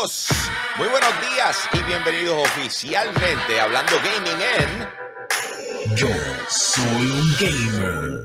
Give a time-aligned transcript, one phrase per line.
[0.00, 5.94] Muy buenos días y bienvenidos oficialmente a Hablando Gaming en...
[5.94, 6.08] Yo
[6.48, 8.20] soy un gamer.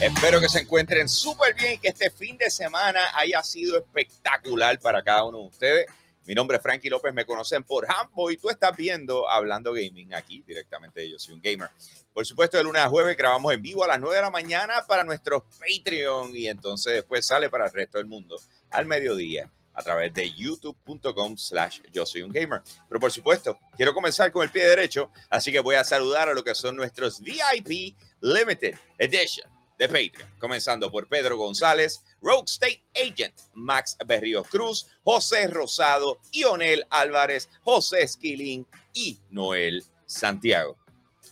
[0.00, 4.80] Espero que se encuentren súper bien y que este fin de semana haya sido espectacular
[4.80, 5.86] para cada uno de ustedes.
[6.26, 10.12] Mi nombre es Frankie López, me conocen por Hambo y tú estás viendo Hablando Gaming
[10.12, 11.70] aquí directamente de Yo Soy un Gamer.
[12.12, 14.84] Por supuesto, de lunes a jueves grabamos en vivo a las 9 de la mañana
[14.88, 18.40] para nuestros Patreon y entonces después sale para el resto del mundo
[18.70, 22.62] al mediodía a través de youtube.com slash yo soy un gamer.
[22.88, 26.34] Pero por supuesto, quiero comenzar con el pie derecho, así que voy a saludar a
[26.34, 32.82] lo que son nuestros VIP Limited Edition de Patreon, comenzando por Pedro González, Rogue State
[32.96, 40.76] Agent, Max Berrío Cruz, José Rosado, Ionel Álvarez, José Esquilín y Noel Santiago.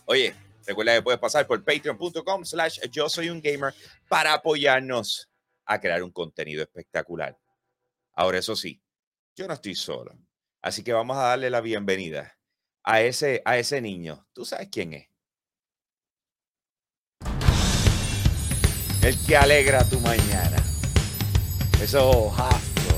[0.05, 0.33] Oye,
[0.65, 3.73] recuerda que puedes pasar por patreon.com slash yo soy un gamer
[4.07, 5.27] para apoyarnos
[5.65, 7.37] a crear un contenido espectacular.
[8.17, 8.81] Ahora, eso sí,
[9.35, 10.11] yo no estoy solo,
[10.63, 12.35] así que vamos a darle la bienvenida
[12.83, 14.27] a ese, a ese niño.
[14.33, 15.07] ¿Tú sabes quién es?
[19.03, 20.57] El que alegra tu mañana.
[21.79, 22.95] Esos ojazos,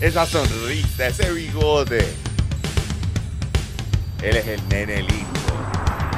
[0.00, 2.06] esa sonrisa, ese bigote.
[4.22, 5.40] Él es el nene lindo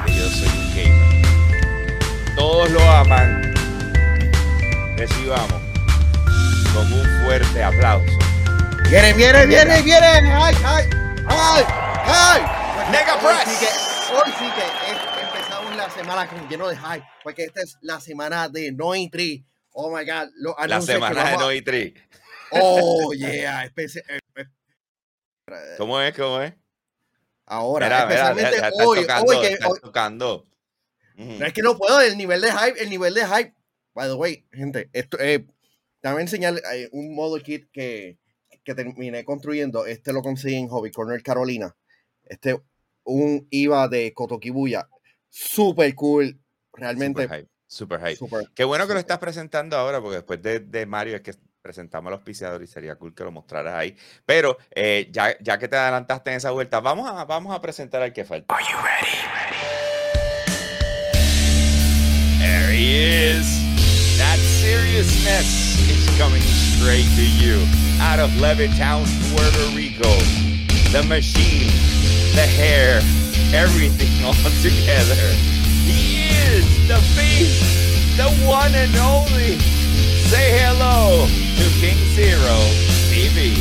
[0.06, 2.36] de Yo Soy un Gamer.
[2.36, 3.52] Todos lo aman.
[4.96, 5.60] Recibamos
[6.72, 8.27] con un fuerte aplauso.
[8.90, 10.06] Viene, viene, viene, viene.
[10.32, 10.84] ¡Ay, ay!
[11.28, 11.64] ¡Ay!
[12.06, 12.40] ¡Ay!
[12.90, 13.48] Mega hoy Press.
[13.58, 17.04] Sí que, hoy sí que es- empezamos la semana con lleno de hype.
[17.22, 19.44] Porque esta es la semana de No Entry.
[19.72, 20.28] Oh my God.
[20.36, 21.94] Los La semana de No Tri.
[22.50, 23.66] Oh, yeah.
[23.66, 24.44] eh, eh,
[25.76, 26.14] ¿Cómo es?
[26.16, 26.54] ¿Cómo es?
[27.44, 29.00] Ahora, Mira, mira, especialmente deja- hoy.
[29.02, 30.44] tocando, hoy que, hoy- tocando.
[31.16, 33.54] No es que no puedo, el nivel de hype, el nivel de hype.
[33.94, 35.44] By the way, gente, esto, eh,
[36.02, 38.18] déjame enseñar eh, un modo kit que,
[38.68, 39.86] que terminé construyendo.
[39.86, 41.74] Este lo conseguí en Hobby Corner Carolina.
[42.24, 42.60] Este,
[43.04, 44.86] un IVA de Kotokibuya.
[45.30, 46.38] Super cool.
[46.74, 47.22] Realmente.
[47.22, 47.50] Super hype.
[47.66, 48.16] Super hype.
[48.16, 51.34] super- Qué bueno que lo estás presentando ahora, porque después de, de Mario es que
[51.62, 53.96] presentamos al auspiciador y sería cool que lo mostraras ahí.
[54.26, 58.02] Pero eh, ya, ya que te adelantaste en esa vuelta, vamos a, vamos a presentar
[58.02, 58.54] al que falta.
[58.54, 59.16] Are you ready?
[62.38, 63.46] There he is.
[64.18, 70.10] That seriousness is coming straight to you out of Levittown, Puerto Rico.
[70.92, 71.68] The machine,
[72.34, 73.00] the hair,
[73.52, 75.20] everything all together.
[75.84, 79.58] He is the beast, the one and only.
[80.28, 82.56] Say hello to King Zero
[83.10, 83.54] TV.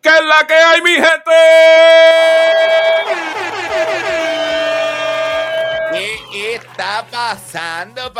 [0.00, 1.34] ¿Qué la que hay, mi gente?
[7.30, 8.12] Pasando?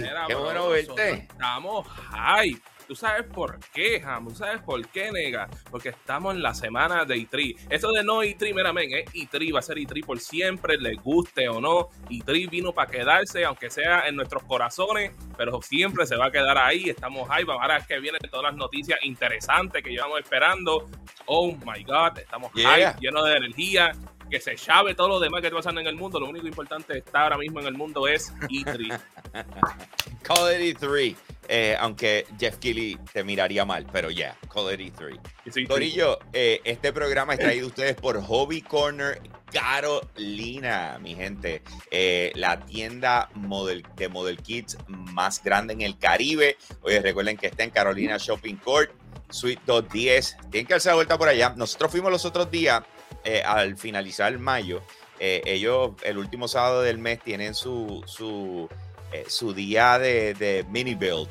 [0.00, 1.10] Mira, Qué bueno verte.
[1.30, 2.60] Estamos hype.
[2.86, 4.28] ¿Tú sabes por qué, Ham?
[4.28, 5.48] ¿Tú sabes por qué, nega?
[5.70, 7.68] Porque estamos en la semana de E3.
[7.70, 10.96] Eso de no E3, mira, men, es E3, va a ser E3 por siempre, les
[11.00, 11.88] guste o no.
[12.10, 16.58] E3 vino para quedarse, aunque sea en nuestros corazones, pero siempre se va a quedar
[16.58, 16.90] ahí.
[16.90, 17.50] Estamos hype.
[17.52, 20.88] Ahora es que vienen todas las noticias interesantes que llevamos esperando.
[21.26, 22.92] Oh my God, estamos Yeah.
[22.92, 23.92] hype, llenos de energía.
[24.32, 26.18] Que se llave todo lo demás que está pasando en el mundo.
[26.18, 28.98] Lo único importante que está ahora mismo en el mundo es E E3.
[30.22, 31.14] Call it E3.
[31.48, 35.20] Eh, aunque Jeff Keighley te miraría mal, pero ya, call it E3.
[35.44, 39.20] Y sí, Corillo, eh, este programa es traído ustedes por Hobby Corner
[39.52, 41.60] Carolina, mi gente.
[41.90, 46.56] Eh, la tienda model, de Model Kits más grande en el Caribe.
[46.80, 48.90] Oye, recuerden que está en Carolina Shopping Court,
[49.28, 50.36] Suite 210.
[50.50, 51.52] Tienen que darse la vuelta por allá.
[51.56, 52.82] Nosotros fuimos los otros días,
[53.24, 54.82] eh, al finalizar mayo.
[55.18, 58.68] eh, ellos, el último sábado del mes, tienen su, su,
[59.12, 61.28] eh, su día de, de mini build.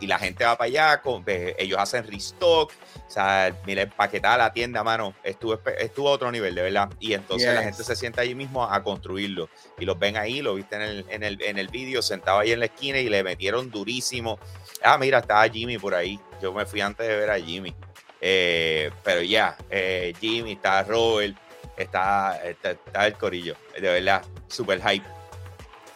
[0.00, 2.72] y la gente va para allá, con, ellos hacen restock,
[3.06, 6.88] o sea, mira, empaquetada la tienda, mano, estuvo, estuvo a otro nivel, de verdad.
[6.98, 9.48] Y entonces la gente se sienta allí mismo a construirlo.
[9.78, 12.52] Y los ven ahí, lo viste en el, en el, en el vídeo, sentado ahí
[12.52, 14.38] en la esquina y le metieron durísimo.
[14.82, 16.18] Ah, mira, estaba Jimmy por ahí.
[16.40, 17.74] Yo me fui antes de ver a Jimmy.
[18.20, 21.36] Eh, pero ya, eh, Jimmy, está Robert,
[21.76, 23.56] está, está, está el corillo.
[23.74, 25.06] De verdad, super hype.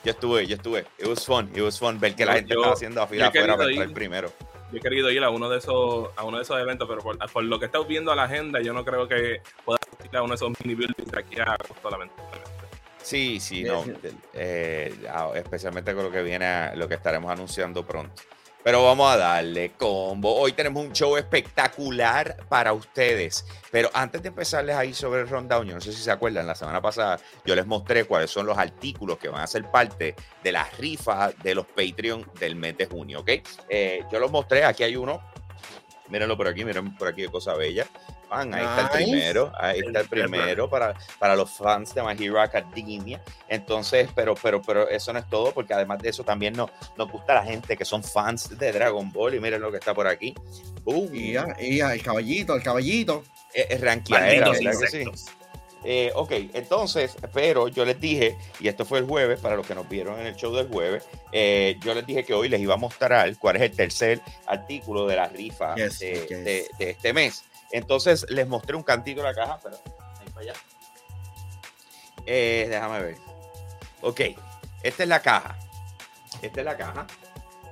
[0.05, 0.87] Yo estuve, yo estuve.
[0.99, 3.26] It was fun, it was fun ver que la gente yo- estaba haciendo a fila
[3.29, 4.32] afuera para entrar primero.
[4.73, 7.17] Yo he querido ir a uno de esos, a uno de esos eventos, pero por,
[7.32, 10.23] por lo que estoy viendo a la agenda, yo no creo que pueda asistir a
[10.23, 12.50] uno de esos mini buildings de aquí a agosto, lamentablemente.
[13.03, 13.85] Sí, sí, no.
[14.32, 14.94] eh,
[15.35, 18.23] especialmente con lo que viene, lo que estaremos anunciando pronto.
[18.64, 20.34] Pero vamos a darle combo.
[20.34, 23.44] Hoy tenemos un show espectacular para ustedes.
[23.70, 26.55] Pero antes de empezarles ahí sobre el rundown, yo no sé si se acuerdan, la
[26.55, 30.52] semana pasada yo les mostré cuáles son los artículos que van a ser parte de
[30.52, 33.31] las rifas de los Patreon del mes de junio, ¿ok?
[33.69, 35.20] Eh, yo los mostré, aquí hay uno.
[36.08, 37.87] Mírenlo por aquí, miren por aquí qué cosa bella.
[38.31, 42.41] Ahí está el primero, ahí está el primero para, para los fans de My Hero
[42.41, 43.23] Academia.
[43.49, 47.11] Entonces, pero, pero, pero eso no es todo, porque además de eso también nos, nos
[47.11, 49.35] gusta la gente que son fans de Dragon Ball.
[49.35, 50.35] Y miren lo que está por aquí.
[50.82, 51.11] ¡Boom!
[51.15, 53.23] Y ya, y ya, el caballito, el caballito.
[53.53, 54.99] Es, es ranqueadera, Malditos ¿verdad que sí?
[54.99, 55.26] insectos.
[55.87, 59.75] Eh, ok, entonces, pero yo les dije, y esto fue el jueves, para los que
[59.75, 62.73] nos vieron en el show del jueves, eh, yo les dije que hoy les iba
[62.73, 66.29] a mostrar cuál es el tercer artículo de la rifa Yes, de, yes.
[66.44, 67.44] de- de este mes.
[67.75, 69.76] Entonces les mostré un cantito de la caja, pero
[70.21, 70.53] ahí para allá.
[72.26, 73.17] Eh, déjame ver.
[74.00, 74.21] Ok,
[74.85, 75.59] esta es la caja.
[76.41, 77.06] Esta es la caja.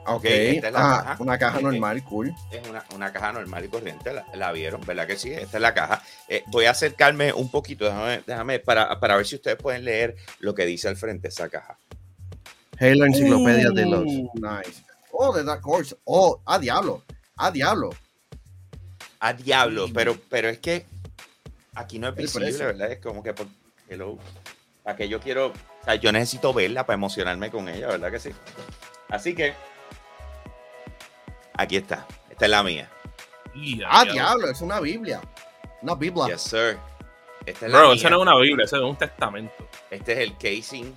[0.06, 0.24] Ok.
[0.24, 1.22] esta es la Ah, caja.
[1.22, 1.62] una caja Ok.
[1.62, 2.34] normal, cool.
[2.50, 5.32] Es una, una caja normal y corriente, la, la vieron, ¿verdad que sí?
[5.32, 6.02] Esta es la caja.
[6.26, 10.16] Eh, voy a acercarme un poquito, déjame, déjame para, para ver si ustedes pueden leer
[10.40, 11.78] lo que dice al frente de esa caja.
[12.80, 14.04] Halo Enciclopedia de los.
[14.04, 14.82] Nice.
[15.12, 15.94] Oh, de Dark Horse.
[16.04, 17.04] Oh, a diablo.
[17.36, 17.90] A diablo.
[19.22, 20.84] A diablo, pero, pero es que
[21.74, 22.52] aquí no es visible.
[22.52, 22.90] ¿verdad?
[22.92, 23.46] Es como que por
[23.88, 24.18] hello.
[24.82, 28.18] Para que yo quiero, o sea, yo necesito verla para emocionarme con ella, ¿verdad que
[28.18, 28.30] sí?
[29.08, 29.54] Así que
[31.54, 32.04] aquí está.
[32.30, 32.90] Esta es la mía.
[33.54, 34.12] Y, A diablo.
[34.12, 35.20] diablo, es una Biblia.
[35.82, 36.26] Una Biblia.
[36.26, 36.78] Yes, sir.
[37.46, 37.96] Esta es la Bro, mía.
[37.96, 39.68] eso no es una Biblia, eso es un testamento.
[39.90, 40.92] Este es el casing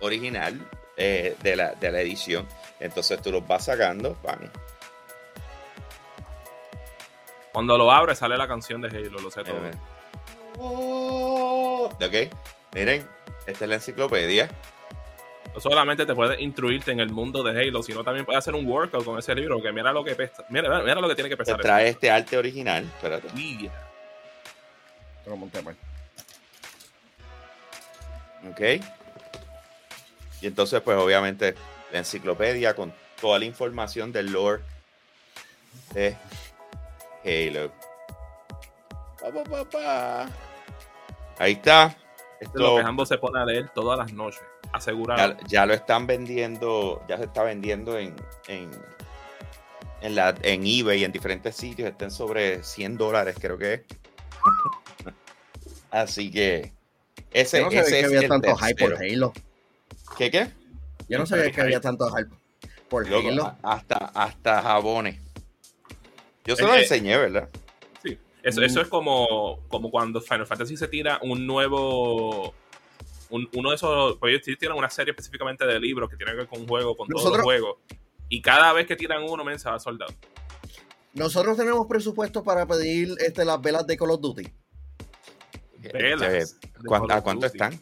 [0.00, 2.46] original eh, de, la, de la edición.
[2.80, 4.14] Entonces tú los vas sacando.
[4.14, 4.50] Pan.
[7.56, 9.56] Cuando lo abres sale la canción de Halo, lo sé todo.
[10.58, 12.34] Ok,
[12.74, 13.08] miren,
[13.46, 14.50] esta es la enciclopedia.
[15.54, 18.66] No solamente te puedes instruirte en el mundo de Halo, sino también puedes hacer un
[18.66, 20.44] workout con ese libro, que mira lo que pesa.
[20.50, 21.58] Mira, mira lo que tiene que Te pesar.
[21.62, 22.84] trae este arte original.
[22.84, 23.28] Espérate.
[23.34, 23.70] Y-
[25.24, 25.74] Te lo monté mal.
[28.50, 28.60] Ok.
[30.42, 31.54] Y entonces, pues obviamente,
[31.90, 34.62] la enciclopedia con toda la información del lore
[35.94, 36.14] de
[37.26, 37.72] Halo.
[39.20, 40.30] Pa, pa, pa, pa.
[41.38, 41.96] Ahí está.
[42.40, 44.42] Esto es lo que Hambo se pone a leer todas las noches.
[44.72, 45.36] Asegurado.
[45.40, 48.14] ya, ya lo están vendiendo, ya se está vendiendo en,
[48.46, 48.70] en,
[50.02, 51.88] en, la, en eBay y en diferentes sitios.
[51.88, 53.80] Están sobre 100 dólares, creo que es.
[55.90, 56.72] Así que
[57.32, 58.94] ese, Yo no sabía ese que es había el tanto hype por.
[59.02, 59.32] Halo.
[60.16, 60.50] ¿Qué qué?
[61.08, 62.30] Yo no sabía que había tanto hype
[62.88, 63.56] por Halo.
[63.64, 65.25] hasta, hasta jabones.
[66.46, 66.80] Yo se Eh, los eh.
[66.80, 67.48] enseñé, ¿verdad?
[68.02, 68.18] Sí.
[68.42, 72.54] Eso, eso es como, como cuando Final Fantasy se tira un nuevo.
[73.28, 74.16] un- uno de esos.
[74.18, 76.96] Pues ellos tienen una serie específicamente de libros que tienen que ver con un juego,
[76.96, 77.76] con todos Nosotros- los juegos.
[78.28, 80.12] Y cada vez que tiran uno, men, se va soldado.
[81.12, 84.48] Nosotros tenemos presupuesto para pedir este, las velas de Call of Duty.
[85.92, 86.32] Velas.
[86.32, 87.56] Este, de ¿cuán- Call ¿A of cuánto Duty.
[87.58, 87.80] están?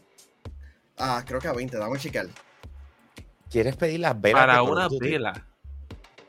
[0.96, 2.26] Ah, creo que a 20, dame a checar.
[3.50, 4.40] ¿Quieres pedir las velas?
[4.40, 5.10] Para de Call of una Duty?
[5.10, 5.46] vela.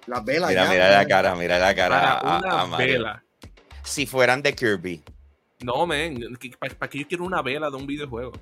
[0.07, 0.69] Las velas Mira, ya.
[0.71, 1.99] mira la cara, mira la cara.
[1.99, 2.93] Para a- una a Mario.
[2.93, 3.23] vela.
[3.83, 5.03] Si fueran de Kirby,
[5.63, 6.19] No, men.
[6.77, 8.33] ¿Para qué yo quiero una vela de un videojuego?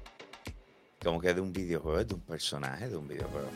[1.04, 3.50] como que de un videojuego, de un personaje de un videojuego.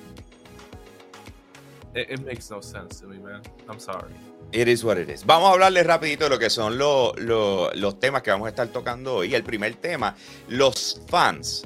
[1.96, 3.42] It, it makes no sense to me, man.
[3.70, 4.14] I'm sorry.
[4.52, 5.26] It is what it is.
[5.26, 8.50] Vamos a hablarles rapidito de lo que son lo- lo- los temas que vamos a
[8.50, 9.34] estar tocando hoy.
[9.34, 10.16] El primer tema,
[10.50, 11.66] los fans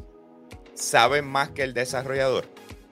[0.75, 2.48] saben más que el desarrollador.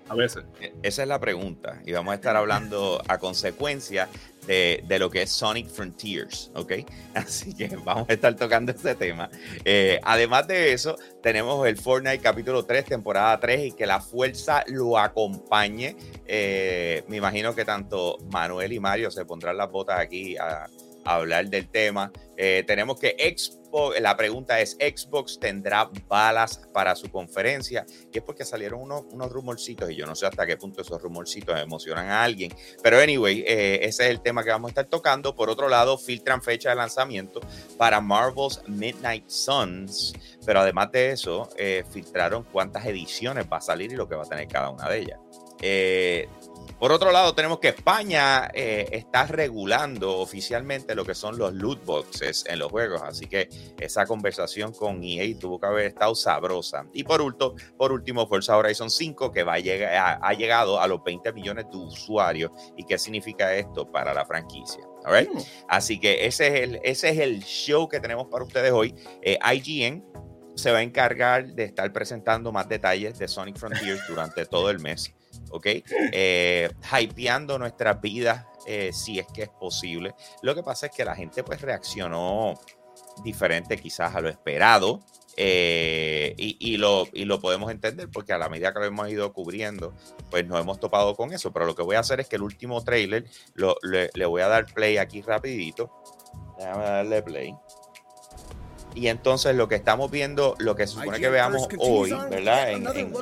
[0.09, 0.43] A veces.
[0.59, 1.81] E- Esa es la pregunta.
[1.85, 4.09] Y vamos a estar hablando a consecuencia
[4.47, 6.73] de, de lo que es Sonic Frontiers, ¿ok?
[7.13, 9.29] Así que vamos a estar tocando ese tema.
[9.63, 14.63] Eh, además de eso, tenemos el Fortnite capítulo 3, temporada 3, y que la fuerza
[14.67, 15.95] lo acompañe.
[16.25, 20.67] Eh, me imagino que tanto Manuel y Mario se pondrán las botas aquí a,
[21.05, 22.11] hablar del tema.
[22.37, 27.85] Eh, tenemos que Xbox, la pregunta es, ¿Xbox tendrá balas para su conferencia?
[28.11, 31.01] Y es porque salieron unos, unos rumorcitos y yo no sé hasta qué punto esos
[31.01, 32.53] rumorcitos emocionan a alguien.
[32.81, 35.35] Pero anyway, eh, ese es el tema que vamos a estar tocando.
[35.35, 37.41] Por otro lado, filtran fecha de lanzamiento
[37.77, 40.13] para Marvel's Midnight Suns.
[40.45, 44.23] Pero además de eso, eh, filtraron cuántas ediciones va a salir y lo que va
[44.23, 45.19] a tener cada una de ellas.
[46.79, 51.83] Por otro lado, tenemos que España eh, está regulando oficialmente lo que son los loot
[51.85, 56.85] boxes en los juegos, así que esa conversación con EA tuvo que haber estado sabrosa.
[56.93, 60.79] Y por último, por último Forza Horizon 5, que va a llegar, ha, ha llegado
[60.79, 62.51] a los 20 millones de usuarios.
[62.77, 64.83] ¿Y qué significa esto para la franquicia?
[65.05, 65.29] All right?
[65.29, 65.39] Mm.
[65.67, 68.95] Así que ese es el, ese es el show que tenemos para ustedes hoy.
[69.21, 70.03] Eh, IGN
[70.55, 74.79] se va a encargar de estar presentando más detalles de Sonic Frontiers durante todo el
[74.79, 75.13] mes.
[75.49, 75.67] ¿Ok?
[76.11, 80.13] Eh, hypeando nuestras vidas eh, si es que es posible.
[80.41, 82.53] Lo que pasa es que la gente pues reaccionó
[83.23, 84.99] diferente quizás a lo esperado.
[85.41, 89.31] Eh, y, lo, y, lo, podemos entender porque a la medida que lo hemos ido
[89.31, 89.93] cubriendo,
[90.29, 91.53] pues nos hemos topado con eso.
[91.53, 94.41] Pero lo que voy a hacer es que el último trailer lo, le, le, voy
[94.41, 95.91] a dar play aquí rapidito.
[96.57, 97.55] Déjame darle play.
[98.95, 102.71] Y entonces lo que estamos viendo, lo que se supone que veamos hoy, ¿verdad?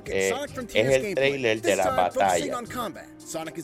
[0.05, 0.33] Eh,
[0.74, 2.59] es el trailer de la batalla,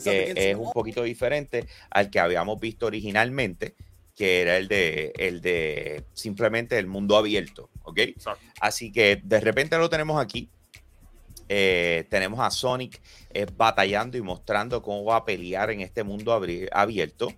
[0.02, 3.74] que es un poquito diferente al que habíamos visto originalmente,
[4.14, 8.00] que era el de, el de simplemente el mundo abierto, ¿ok?
[8.60, 10.50] Así que de repente lo tenemos aquí.
[11.48, 16.32] Eh, tenemos a Sonic eh, batallando y mostrando cómo va a pelear en este mundo
[16.72, 17.32] abierto.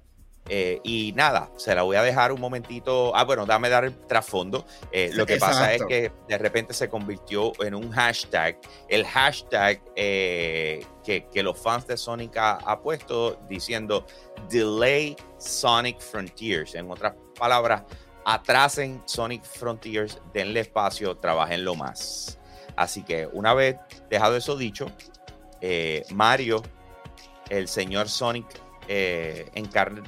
[0.48, 3.14] Eh, y nada, se la voy a dejar un momentito.
[3.16, 4.64] Ah, bueno, dame dar el trasfondo.
[4.92, 8.58] Eh, lo que pasa es que de repente se convirtió en un hashtag.
[8.88, 14.06] El hashtag eh, que, los fans de Sonic ha, puesto diciendo
[14.48, 16.74] Delay Sonic Frontiers.
[16.74, 17.82] En otras palabras,
[18.24, 22.38] atrasen Sonic Frontiers, denle espacio, trabajenlo más.
[22.76, 23.76] Así que una vez
[24.10, 24.86] dejado eso dicho,
[26.10, 26.62] Mario,
[27.48, 29.50] el señor Sonic eh,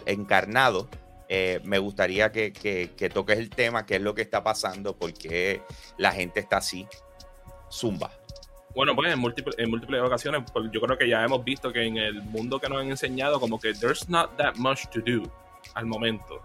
[0.07, 0.89] encarnado.
[1.29, 5.63] Eh, me gustaría que, toques el tema, qué es lo que está pasando, porque
[5.97, 6.87] la gente está así.
[7.71, 8.11] Zumba.
[8.75, 11.97] Bueno, pues en múltiples, en ocasiones, pues, yo creo que ya hemos visto que en
[11.97, 15.31] el mundo que nos han enseñado, como que there's not that much to do
[15.75, 16.41] al momento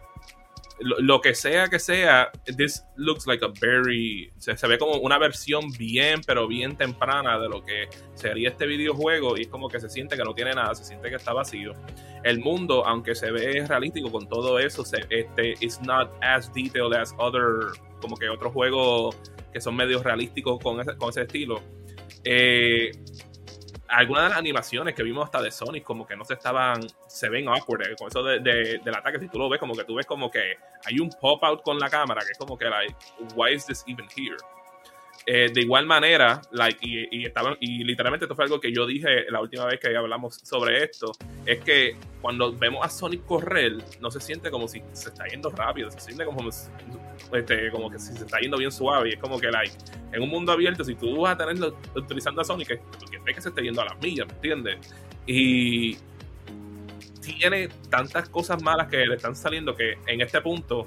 [0.79, 4.31] lo, que sea que sea, this looks like a very.
[4.37, 9.37] Se, ve como una versión bien, pero bien temprana de lo que sería este videojuego.
[9.37, 11.73] Y es como que se siente que no tiene nada, se siente que está vacío.
[12.23, 16.93] El mundo, aunque se ve realístico con todo eso, se, este, is not as detailed
[16.93, 17.71] as other.
[18.01, 19.15] Como que otros juegos
[19.53, 21.61] que son medio realísticos con ese, con ese estilo.
[22.23, 22.91] Eh,
[23.93, 27.29] algunas de las animaciones que vimos hasta de Sonic como que no se estaban, se
[27.29, 29.95] ven awkward eh, con eso de, del ataque, si tú lo ves como que tú
[29.95, 32.95] ves como que hay un pop out con la cámara que es como que like,
[33.35, 34.37] why is this even here?
[35.25, 39.23] Eh, de igual manera, like, y, y, y literalmente esto fue algo que yo dije
[39.29, 41.13] la última vez que hablamos sobre esto,
[41.45, 45.49] es que cuando vemos a Sonic correr, no se siente como si se está yendo
[45.49, 49.09] rápido, se siente como, este, como que si se está yendo bien suave.
[49.09, 49.73] Y es como que, like,
[50.11, 52.79] en un mundo abierto, si tú vas a tenerlo utilizando a Sonic, que
[53.33, 54.77] que se esté yendo a las millas, ¿me entiendes?
[55.25, 55.97] Y
[57.21, 60.85] tiene tantas cosas malas que le están saliendo que en este punto,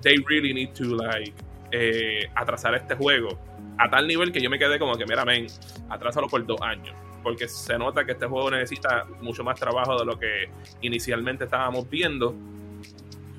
[0.00, 1.34] they really need to, like,
[1.72, 3.38] eh, atrasar este juego
[3.80, 5.46] a tal nivel que yo me quedé como que, mira, men,
[5.88, 6.94] atrásalo por dos años.
[7.22, 10.50] Porque se nota que este juego necesita mucho más trabajo de lo que
[10.82, 12.34] inicialmente estábamos viendo.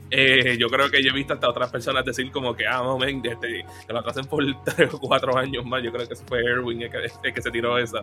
[0.10, 2.98] Eh, yo creo que yo he visto hasta otras personas decir como que, ah, no,
[2.98, 5.84] men, este, que lo atrasen por tres o cuatro años más.
[5.84, 8.02] Yo creo que eso fue Erwin el que, que se tiró esa.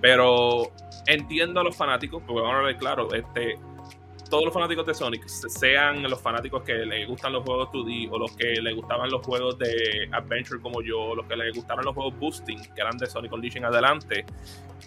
[0.00, 0.72] Pero
[1.06, 3.56] entiendo a los fanáticos, porque vamos a ver, claro, este,
[4.28, 8.18] todos los fanáticos de Sonic, sean los fanáticos que les gustan los juegos 2D o
[8.18, 11.94] los que les gustaban los juegos de Adventure como yo, los que les gustaron los
[11.94, 14.24] juegos Boosting, que eran de Sonic Condition adelante,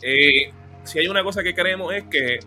[0.02, 0.52] eh,
[0.84, 2.40] si hay una cosa que queremos es que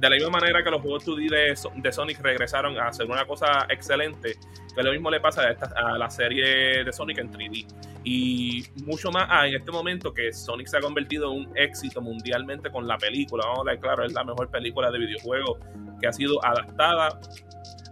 [0.00, 3.66] de la misma manera que los juegos 2D de, Sonic regresaron a hacer una cosa
[3.68, 4.34] excelente,
[4.74, 5.42] que lo mismo le pasa
[5.76, 7.66] a, la serie de Sonic en 3D.
[8.02, 12.70] Y mucho más en este momento que Sonic se ha convertido en un éxito mundialmente
[12.70, 13.44] con la película.
[13.46, 15.58] Vamos a ver, claro, es la mejor película de videojuego
[16.00, 17.20] que ha sido adaptada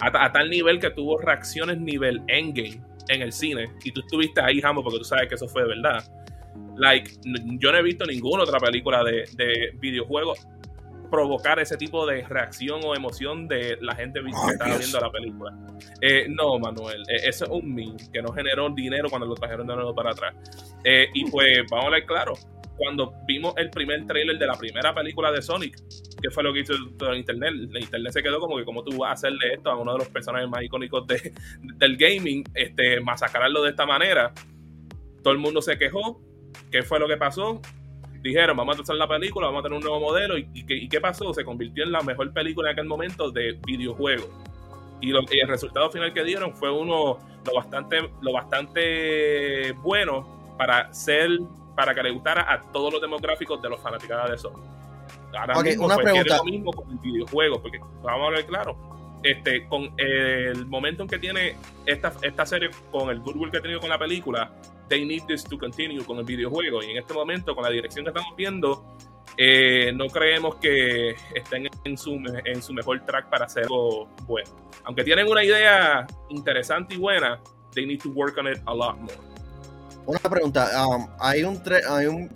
[0.01, 3.67] a, tal nivel que tuvo reacciones nivel endgame en el cine.
[3.85, 6.03] Y tú estuviste ahí, Jambo, porque tú sabes que eso fue de verdad.
[6.79, 7.11] Like,
[7.59, 10.47] yo no he visto ninguna otra película de, de videojuegos
[11.11, 15.57] provocar ese tipo de reacción o emoción de la gente que estaba viendo la película.
[16.01, 19.67] Eh, no, Manuel, eh, eso es un meme que no generó dinero cuando lo trajeron
[19.67, 20.35] de nuevo para atrás.
[20.85, 22.35] Eh, y pues, vamos a ver claro,
[22.77, 25.77] cuando vimos el primer trailer de la primera película de Sonic,
[26.23, 28.97] que fue lo que hizo el internet, el internet se quedó como que como tú
[28.99, 31.33] vas a hacerle esto a uno de los personajes más icónicos de,
[31.77, 34.33] del gaming, este, masacrarlo de esta manera.
[35.23, 36.23] Todo el mundo se quejó.
[36.71, 37.61] ¿Qué fue lo que pasó?
[38.29, 40.37] Dijeron, vamos a hacer la película, vamos a tener un nuevo modelo.
[40.39, 41.33] ¿Y, qué, pasó?
[41.35, 44.29] Se convirtió en la mejor película en aquel momento de videojuego.
[45.01, 51.31] Y, el resultado final que dieron fue uno lo bastante, lo bastante bueno para ser,
[51.77, 54.53] para que le gustara a todos los demográficos de los fanáticos de eso.
[55.37, 56.37] Ahora mismo una pregunta.
[56.39, 58.77] lo mismo con el videojuego, porque vamos a ver claro.
[59.23, 61.57] Este, con el momento en que tiene
[61.87, 64.53] esta, esta serie, con el goodwill que ha tenido con la película,
[64.89, 66.83] they need this to continue con el videojuego.
[66.83, 68.97] Y en este momento, con la dirección que estamos viendo,
[69.37, 72.15] eh, no creemos que estén en su,
[72.45, 74.51] en su mejor track para hacerlo bueno.
[74.85, 77.41] Aunque tienen una idea interesante y buena,
[77.75, 79.15] they need to work on it a lot more.
[80.07, 82.31] Una pregunta, um, hay un hay un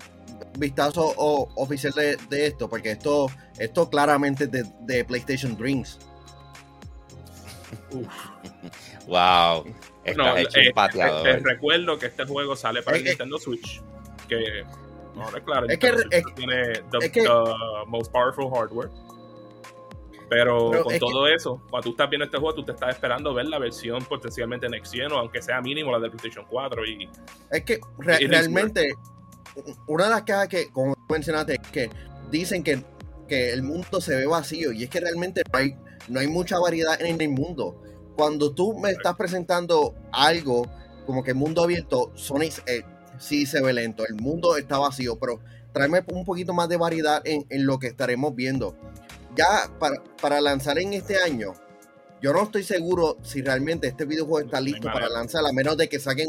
[0.59, 3.29] vistazo o- oficial de, de esto, porque esto,
[3.59, 5.99] esto claramente es de, de PlayStation Dreams.
[9.07, 9.65] Wow.
[10.05, 11.23] Estás No, hecho eh, un pateador.
[11.23, 13.81] te recuerdo que este juego sale para el que- Nintendo Switch.
[14.29, 14.65] Que,
[15.15, 17.29] no, es claro, Es que- Nintendo Switch es- tiene the, es que- the
[17.87, 18.91] most powerful hardware.
[20.29, 22.91] Pero, Pero con es todo eso, cuando tú estás viendo este juego, tú te estás
[22.95, 26.87] esperando ver la versión potencialmente Next Gen, o aunque sea mínimo la de PlayStation 4.
[26.87, 27.09] Y
[27.51, 28.95] Es que re- realmente,
[29.87, 31.91] una de las quejas que, como mencionaste, es que
[32.31, 32.83] dicen que,
[33.29, 35.77] que el mundo se ve vacío y es que realmente no hay,
[36.09, 37.83] no hay mucha variedad en el mundo.
[38.17, 40.67] Cuando tú me estás presentando algo
[41.07, 42.83] como que mundo abierto, Sonic eh,
[43.19, 45.41] sí se ve lento, el mundo está vacío, pero
[45.73, 48.77] tráeme un poquito más de variedad en, en lo que estaremos viendo.
[49.35, 51.55] Ya para, para lanzar en este año,
[52.21, 55.89] yo no estoy seguro si realmente este videojuego está listo para lanzar, a menos de
[55.89, 56.29] que saquen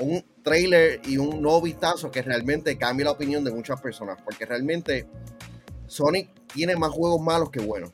[0.00, 4.46] un trailer y un nuevo vistazo que realmente cambie la opinión de muchas personas, porque
[4.46, 5.06] realmente
[5.86, 7.92] Sonic tiene más juegos malos que buenos.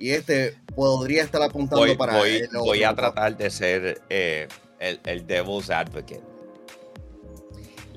[0.00, 4.48] Y este podría estar apuntando Voy, para voy- el voy a tratar de ser eh,
[4.80, 6.22] el, el devil's advocate.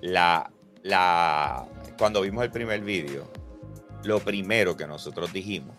[0.01, 0.51] La,
[0.83, 1.65] la,
[1.98, 3.31] cuando vimos el primer vídeo,
[4.03, 5.75] lo primero que nosotros dijimos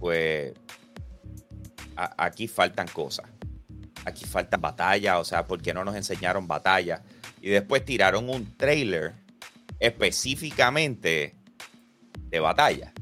[0.00, 0.54] fue,
[1.94, 3.26] "A- aquí faltan cosas.
[4.06, 7.02] Aquí faltan batallas, o sea, ¿por qué no nos enseñaron batallas?
[7.42, 9.12] Y después tiraron un trailer
[9.78, 11.34] específicamente
[12.30, 12.94] de batalla.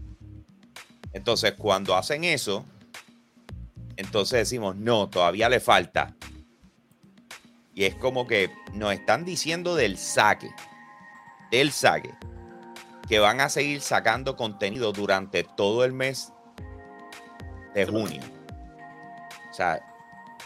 [1.17, 2.67] Entonces, cuando hacen eso,
[3.97, 6.15] entonces decimos, no, todavía le falta.
[7.75, 10.51] Y es como que nos están diciendo del saque,
[11.51, 12.11] del saque,
[13.09, 16.35] que van a seguir sacando contenido durante todo el mes
[17.75, 18.21] de junio.
[19.51, 19.81] O sea,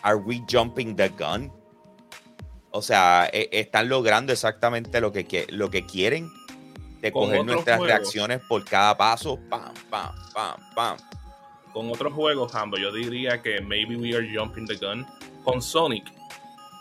[0.03, 1.53] ¿are we jumping the gun?
[2.71, 6.31] O sea, e- están logrando exactamente lo que, que- lo que quieren
[7.01, 7.87] de Con coger nuestras juegos.
[7.87, 9.39] reacciones por cada paso.
[9.49, 10.97] Pam, pam, pam, pam.
[11.73, 15.07] con otros juegos, Hambo, yo diría que maybe we are jumping the gun.
[15.45, 16.05] Con Sonic,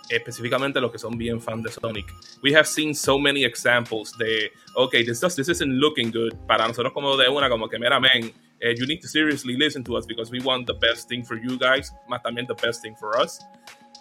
[0.09, 2.05] específicamente los que son bien fans de Sonic,
[2.43, 6.33] we have seen so many examples de, okay, this, does- this isn't looking good.
[6.47, 9.83] Para nosotros como de una, como que, mira, man, eh, you need to seriously listen
[9.83, 12.81] to us because we want the best thing for you guys, más también the best
[12.81, 13.39] thing for us.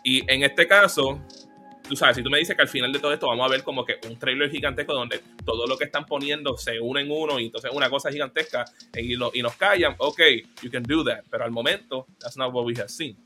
[0.04, 1.20] Y en este caso,
[1.88, 3.62] tú sabes, si tú me dices que al final de todo esto vamos a ver
[3.62, 7.40] como que un trailer gigantesco donde todo lo que están poniendo se une en uno
[7.40, 10.20] y entonces una cosa gigantesca y, lo- y nos callan, ok,
[10.62, 13.16] you can do that, pero al momento, that's not what we have seen.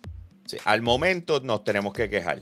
[0.46, 2.40] Sí, al momento nos tenemos que quejar.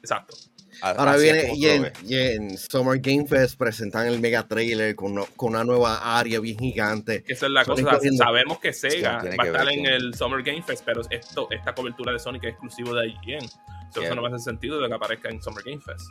[0.00, 0.36] Exacto.
[0.80, 5.26] Ahora así viene y en, en Summer Game Fest presentan el mega trailer con, no-
[5.36, 7.22] con una nueva área bien gigante.
[7.22, 8.24] Que esa es la Sonic cosa, corriendo.
[8.24, 11.46] sabemos que Sega tiene va a estar en con- el Summer Game Fest, pero esto,
[11.52, 13.48] esta cobertura de Sonic es exclusivo de IGN.
[13.92, 14.08] So, Yeah.
[14.08, 16.06] Eso no me hace sentido de que aparezca en Summer Game Fest.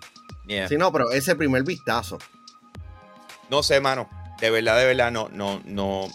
[0.48, 0.68] Yeah.
[0.68, 2.18] Sí, no, pero ese primer vistazo.
[3.50, 4.10] No sé, mano.
[4.40, 6.08] De verdad, de verdad, no, no, no.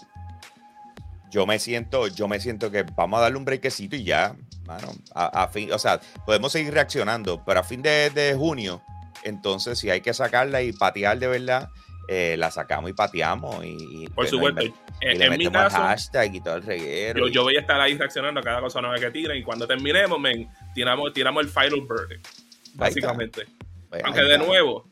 [1.29, 4.91] Yo me siento, yo me siento que vamos a darle un brequecito y ya, mano.
[5.13, 8.81] A, a fin, o sea, podemos seguir reaccionando, pero a fin de, de junio,
[9.23, 11.69] entonces si hay que sacarla y patear de verdad,
[12.07, 16.41] eh, la sacamos y pateamos y, y, Por supuesto, y, en, mi caso, hashtag y
[16.41, 17.27] todo el reguero.
[17.27, 20.17] yo, voy a estar ahí reaccionando a cada cosa nueva que tiren y cuando terminemos,
[20.19, 22.27] men, tiramos, tiramos el final verdict,
[22.75, 23.45] básicamente.
[23.89, 24.89] pues, Aunque de nuevo,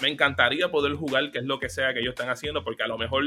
[0.00, 2.86] me encantaría poder jugar qué es lo que sea que ellos están haciendo, porque a
[2.86, 3.24] lo mejor,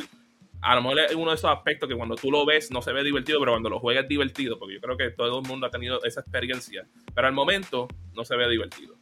[0.62, 2.94] a lo mejor es uno de esos aspectos que cuando tú lo ves no se
[2.94, 5.68] ve divertido, pero cuando lo juegas es divertido, porque yo creo que todo el mundo
[5.68, 6.88] ha tenido esa experiencia.
[7.13, 8.96] Pero al momento no se ve divertido.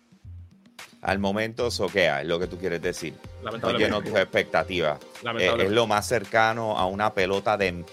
[1.05, 3.13] Al momento soquea, es lo que tú quieres decir.
[3.43, 4.99] No lleno tus expectativas.
[4.99, 5.65] Eh, Lamentablemente.
[5.67, 7.85] es lo más cercano a una pelota de.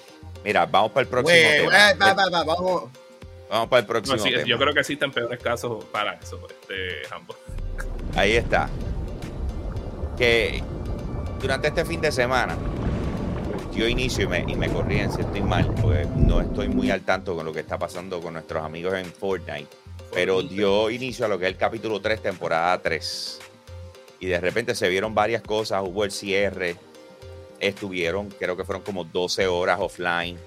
[0.42, 1.38] Mira, vamos para el próximo
[1.70, 1.94] tema.
[2.00, 2.84] va, va, va, vamos.
[3.50, 4.44] Vamos para el No, próximo sí, tema.
[4.46, 7.36] yo creo que existen peores casos para eso, este, ambos.
[8.16, 8.70] Ahí está.
[10.16, 10.62] Que
[11.38, 12.56] durante este fin de semana
[13.74, 17.02] yo inicio y me, y me corrían si estoy mal, porque no estoy muy al
[17.02, 19.68] tanto con lo que está pasando con nuestros amigos en Fortnite.
[20.12, 23.40] Pero dio inicio a lo que es el capítulo 3, temporada 3.
[24.20, 26.76] Y de repente se vieron varias cosas, hubo el cierre,
[27.58, 30.38] estuvieron, creo que fueron como 12 horas offline.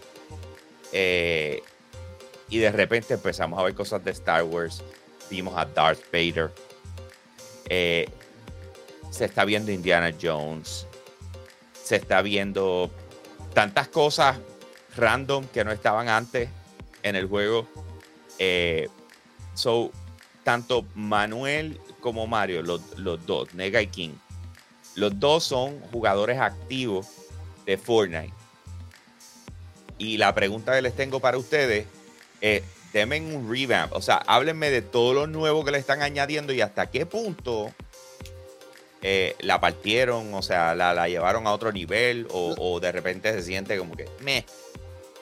[0.94, 1.62] Eh,
[2.50, 4.84] y de repente empezamos a ver cosas de Star Wars,
[5.30, 6.52] vimos a Darth Vader.
[7.68, 8.08] Eh,
[9.10, 10.88] se está viendo Indiana Jones.
[11.74, 12.92] Se está viendo
[13.54, 14.38] tantas cosas
[14.96, 16.50] random que no estaban antes
[17.02, 17.68] en el juego.
[18.40, 18.90] Eh,
[19.56, 19.92] so,
[20.44, 24.14] tanto Manuel como Mario, los, los dos, Nega y King,
[24.96, 27.08] los dos son jugadores activos
[27.66, 28.34] de Fortnite.
[29.98, 31.88] Y la pregunta que les tengo para ustedes
[32.42, 32.64] es,
[32.94, 36.62] denme un revamp, o sea, háblenme de todo lo nuevo que le están añadiendo y
[36.62, 37.74] hasta qué punto
[39.02, 43.32] eh, la partieron, o sea, la, la llevaron a otro nivel o, o de repente
[43.34, 44.46] se siente como que, me.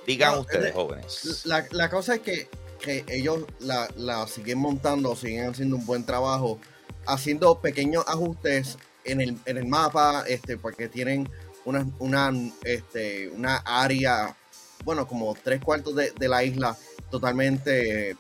[0.05, 1.45] Digan No, ustedes, jóvenes.
[1.45, 2.49] La, la cosa es que,
[2.83, 6.59] que ellos la, la siguen montando, siguen haciendo un buen trabajo,
[7.07, 11.29] haciendo pequeños ajustes en el, en el mapa, este, porque tienen
[11.65, 12.31] una, una,
[12.63, 14.35] este, una área,
[14.83, 16.77] bueno, como tres cuartos de, de la isla
[17.09, 18.17] totalmente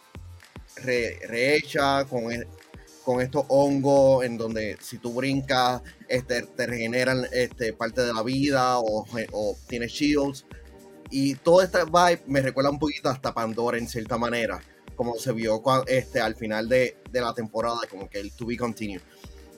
[0.77, 2.47] re- rehecha con, e-
[3.03, 8.23] con estos hongos en donde si tú brincas este, te regeneran este, parte de la
[8.23, 10.45] vida o, o tienes shields
[11.09, 14.61] y toda esta vibe me recuerda un poquito hasta Pandora en cierta manera,
[14.95, 18.45] como se vio cua- este, al final de, de la temporada, como que el To
[18.45, 19.01] Be Continued.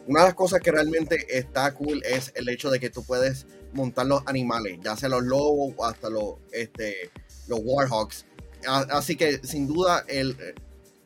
[0.07, 3.47] Una de las cosas que realmente está cool es el hecho de que tú puedes
[3.73, 7.09] montar los animales, ya sea los lobos o hasta los, este,
[7.47, 8.25] los Warhawks.
[8.67, 10.37] Así que sin duda el,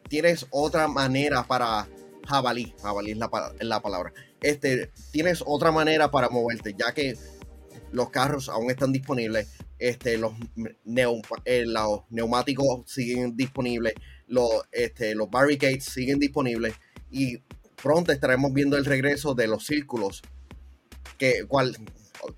[0.08, 1.88] tienes otra manera para
[2.28, 3.30] jabalí, jabalí es la,
[3.62, 4.14] la palabra.
[4.42, 7.18] Este, tienes otra manera para moverte, ya que
[7.92, 9.48] los carros aún están disponibles,
[9.80, 10.34] este, los,
[10.86, 13.94] neu- eh, los neumáticos siguen disponibles,
[14.28, 16.74] los, este, los barricades siguen disponibles
[17.10, 17.38] y
[17.82, 20.22] pronto estaremos viendo el regreso de los círculos
[21.18, 21.76] que cual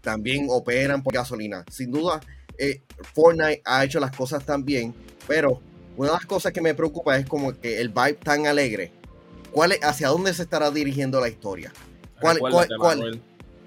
[0.01, 1.65] también operan por gasolina.
[1.69, 2.21] Sin duda,
[2.57, 2.81] eh,
[3.13, 4.93] Fortnite ha hecho las cosas tan bien,
[5.27, 5.59] pero
[5.97, 8.91] una de las cosas que me preocupa es como que el vibe tan alegre.
[9.51, 11.73] ¿Cuál es- ¿Hacia dónde se estará dirigiendo la historia?
[12.21, 12.99] ¿Cuál- cuál- cuál?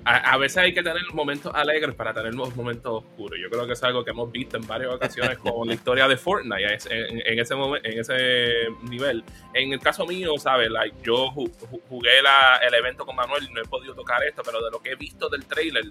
[0.04, 3.38] A, a veces hay que tener momentos alegres para tener momentos oscuros.
[3.42, 6.16] Yo creo que es algo que hemos visto en varias ocasiones con la historia de
[6.18, 9.24] Fortnite en, ese momen- en ese nivel.
[9.54, 10.70] En el caso mío, ¿sabes?
[10.70, 14.22] Like, yo ju- ju- jugué la- el evento con Manuel y no he podido tocar
[14.24, 15.84] esto, pero de lo que he visto del trailer,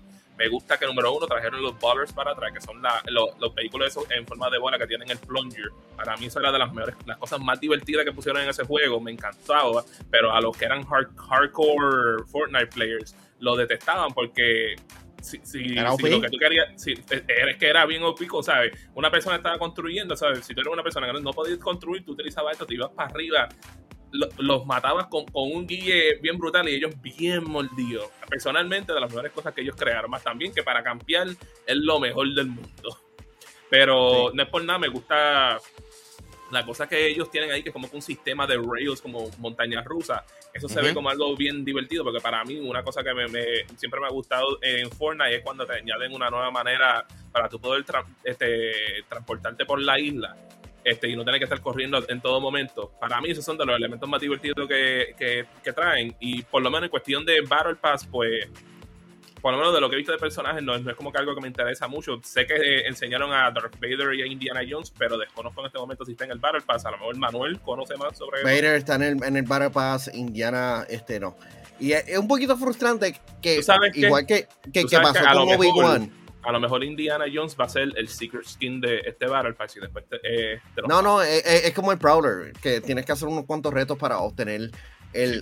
[0.43, 3.56] me gusta que número uno trajeron los ballers para atrás, que son la- los, los
[3.56, 5.69] vehículos esos en forma de bola que tienen el plunger.
[5.95, 8.65] Para mí eso era de las mejores, las cosas más divertidas que pusieron en ese
[8.65, 14.75] juego, me encantaba, pero a los que eran hard- hardcore Fortnite players lo detestaban porque
[15.21, 16.10] si, si- Era si OP.
[16.12, 18.73] lo que tú querías, si, es que era bien opico, ¿sabes?
[18.95, 20.45] Una persona estaba construyendo, ¿sabes?
[20.45, 23.10] Si tú eres una persona que no podías construir, tú utilizabas esto, te ibas para
[23.10, 23.47] arriba,
[24.13, 28.08] lo- los matabas con, con un guille bien brutal y ellos bien mordidos.
[28.30, 31.99] Personalmente, de las mejores cosas que ellos crearon, más también que para campear es lo
[31.99, 32.97] mejor del mundo.
[33.69, 35.60] Pero no es por nada, me gusta
[36.52, 39.30] la cosa que ellos tienen ahí, que es como que un sistema de rails, como
[39.39, 40.21] montañas rusas.
[40.54, 43.65] Eso se ve como algo bien divertido, porque para mí una cosa que me, me-
[43.76, 47.60] siempre me ha gustado en Fortnite es cuando te añaden una nueva manera para tú
[47.60, 50.38] poder tra- este, transportarte por la isla
[50.84, 52.91] este, y no tener que estar corriendo en todo momento.
[53.00, 56.15] Para mí esos son de los elementos más divertidos que, que- que traen.
[56.19, 58.48] Y por lo menos en cuestión de Battle Pass, pues
[59.41, 61.17] por lo menos de lo que he visto de personajes, no, no es como que
[61.17, 62.17] algo que me interesa mucho.
[62.24, 65.80] Sé que eh, enseñaron a Darth Vader y a Indiana Jones, pero desconozco en este
[65.80, 66.86] momento si está en el Battle Pass.
[66.86, 68.48] A lo mejor Manuel conoce más sobre eso.
[68.48, 71.36] Vader está en el, en el Battle Pass, Indiana, este no.
[71.78, 73.62] Y es, es un poquito frustrante que,
[74.08, 76.22] igual que, que, que pasó que lo con Obi-Wan.
[76.43, 79.77] A lo mejor Indiana Jones va a ser el secret skin de este Battle Pass
[79.77, 82.82] y después te, eh, te lo- No, no, es, es- es como el Prowler, que
[82.82, 84.75] tienes que hacer unos cuantos retos para obtener el,
[85.13, 85.41] el,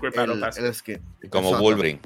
[0.58, 1.00] el skin.
[1.32, 1.64] Como Exacto.
[1.64, 2.00] Wolverine.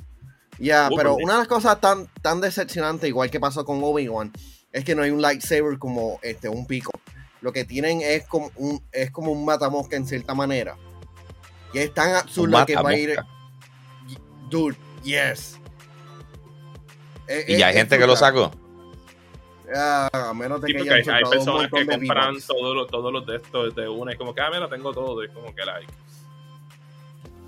[0.58, 4.32] Ya, pero una de las cosas tan, tan decepcionantes, igual que pasó con Obi-Wan,
[4.72, 6.92] es que no hay un lightsaber como este, un pico.
[7.42, 10.78] Lo que tienen es como un, es como un matamosca en cierta manera.
[11.74, 13.18] Y es tan absurdo que va a ir.
[14.50, 15.60] Dude, yes.
[17.28, 18.52] Es- Y es- ya hay es gente que lo sacó.
[19.74, 23.12] Ah, a menos de Sí, que porque hayan hay, personas que compran todos los, todos
[23.14, 25.24] los de estos de una y como que, ah, mira, tengo todo.
[25.24, 25.92] Y como que, like.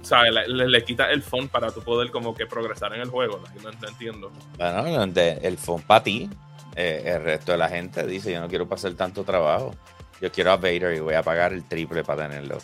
[0.01, 0.31] ¿Sabes?
[0.31, 3.41] Le, le- le quita el fun para tú poder como que progresar en el juego.
[3.43, 4.31] like, no, no entiendo.
[4.57, 6.29] Bueno, de- el phone para ti.
[6.75, 9.75] eh, el resto de la gente dice: Yo no quiero pasar tanto trabajo.
[10.21, 12.57] Yo quiero a Vader y voy a pagar el triple para tenerlo.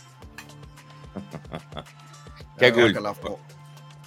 [2.58, 2.94] Qué Ah, cool.
[2.94, 3.38] que la fo-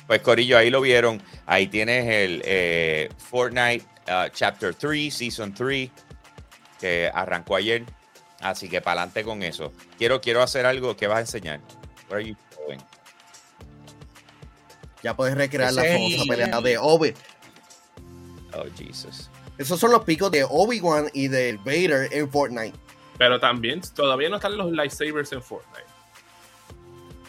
[0.07, 1.21] Pues Corillo, ahí lo vieron.
[1.47, 5.91] Ahí tienes el eh, Fortnite uh, Chapter 3, Season 3,
[6.81, 7.85] que arrancó ayer.
[8.41, 9.73] Así que para adelante con eso.
[9.99, 11.61] Quiero, quiero hacer algo que vas a enseñar.
[12.09, 12.81] What are you doing?
[15.03, 17.15] Ya puedes recrear la famosa pelea de Obi.
[18.55, 19.31] Oh, Jesus.
[19.59, 22.77] Esos son los picos de Obi-Wan y de Vader en Fortnite.
[23.19, 25.85] Pero también todavía no están los lightsabers en Fortnite.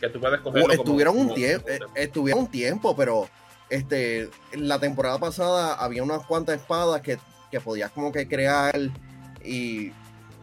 [0.01, 3.29] Que tú puedes cogerlo Uh, como- estuvieron un como- tiempo, como- estuvieron un tiempo, pero
[3.69, 7.17] este, la temporada pasada había unas cuantas espadas que,
[7.51, 8.75] que podías como que crear
[9.43, 9.91] y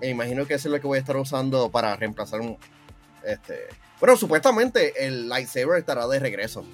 [0.01, 2.59] e imagino que eso es lo que voy a estar usando para reemplazar un,
[3.25, 3.69] este,
[4.01, 6.65] bueno, supuestamente el lightsaber estará de regreso.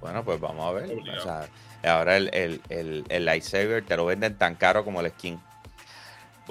[0.00, 0.90] Bueno, pues vamos a ver.
[0.92, 1.48] O sea,
[1.82, 5.40] ahora el, el, el, el lightsaber te lo venden tan caro como el skin.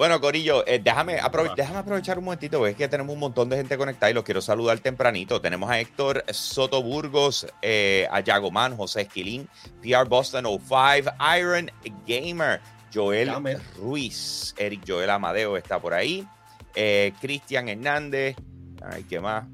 [0.00, 1.54] Bueno, Corillo, eh, déjame, aprove- Va.
[1.54, 4.40] déjame aprovechar un momentito, es que tenemos un montón de gente conectada y los quiero
[4.40, 5.42] saludar tempranito.
[5.42, 9.46] Tenemos a Héctor Soto Burgos, eh, a Yagoman, José Esquilín,
[9.82, 11.70] PR Boston 05, Iron
[12.06, 12.62] Gamer,
[12.94, 13.30] Joel.
[13.76, 16.26] Ruiz, Eric Joel Amadeo está por ahí,
[16.74, 18.36] eh, Cristian Hernández,
[18.82, 19.44] ay, ¿qué más?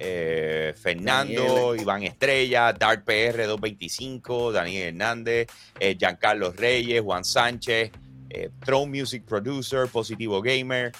[0.00, 1.80] Eh, Fernando, Daniel.
[1.80, 5.46] Iván Estrella, Dark PR 225, Daniel Hernández,
[5.78, 7.92] eh, Giancarlo Reyes, Juan Sánchez,
[8.32, 10.92] eh, Throne Music Producer, Positivo Gamer,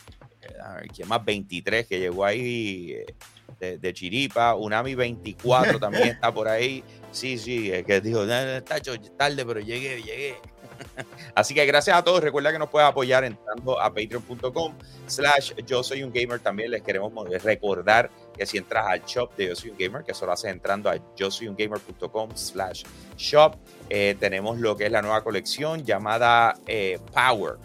[0.42, 1.24] eh, a ver, ¿quién más?
[1.24, 3.14] 23 que llegó ahí eh,
[3.60, 6.82] de, de Chiripa, Unami 24 también está por ahí.
[7.10, 10.36] Sí, sí, es que dijo, "No, no, está hecho tarde, pero llegué, llegué.
[11.34, 12.22] Así que gracias a todos.
[12.24, 14.74] Recuerda que nos puedes apoyar entrando a patreon.com
[15.06, 16.40] slash yo soy un gamer.
[16.40, 20.02] También les queremos mo- recordar que si entras al shop de yo soy un gamer,
[20.02, 22.82] que eso lo haces entrando a yo soy un gamer.com slash
[23.16, 23.56] shop,
[23.94, 27.56] eh, tenemos lo que es la nueva colección llamada eh, Power.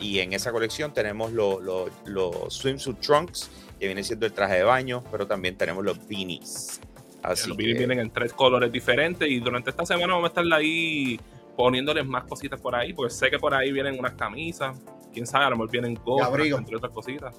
[0.00, 4.54] Y en esa colección tenemos los los- los swimsuit trunks, que viene siendo el traje
[4.54, 6.80] de baño, pero también tenemos los beanies.
[7.22, 10.40] Así Los que, beanies vienen en tres colores diferentes y durante esta semana vamos a
[10.40, 11.20] estar ahí
[11.56, 14.78] poniéndoles más cositas por ahí, porque sé que por ahí vienen unas camisas,
[15.12, 17.34] quién sabe, a lo mejor vienen gorras, entre otras cositas.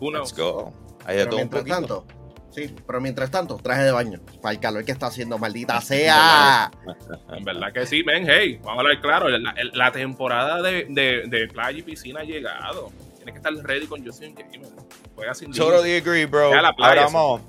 [0.00, 0.36] Who let's knows?
[0.36, 0.72] go.
[1.06, 1.76] Hay de todo un mientras poquito.
[1.76, 2.06] tanto,
[2.50, 4.20] sí, pero mientras tanto, traje de baño.
[4.42, 6.70] Para el calor que está haciendo, maldita sea.
[7.36, 11.24] En verdad que sí, men, hey, vamos a hablar claro, la, la temporada de, de,
[11.26, 12.90] de playa y piscina ha llegado.
[13.16, 14.70] Tienes que estar ready con un Gamer.
[15.14, 15.52] Juega sin.
[15.52, 16.50] Totally agree, bro.
[16.50, 17.42] Ya la playa, Ahora vamos,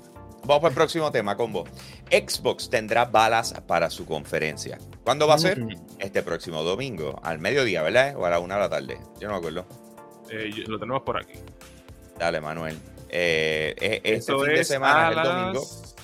[0.44, 1.64] vamos para el próximo tema, combo.
[2.10, 4.78] Xbox tendrá balas para su conferencia.
[5.02, 5.64] ¿Cuándo va a ser?
[5.98, 8.16] Este próximo domingo, al mediodía, ¿verdad?
[8.16, 8.98] O a la una de la tarde.
[9.18, 9.66] Yo no me acuerdo.
[10.30, 11.38] Eh, lo tenemos por aquí.
[12.18, 12.76] Dale, Manuel.
[13.12, 15.60] Eh, eh, este fin de semana, el domingo.
[15.60, 15.94] las-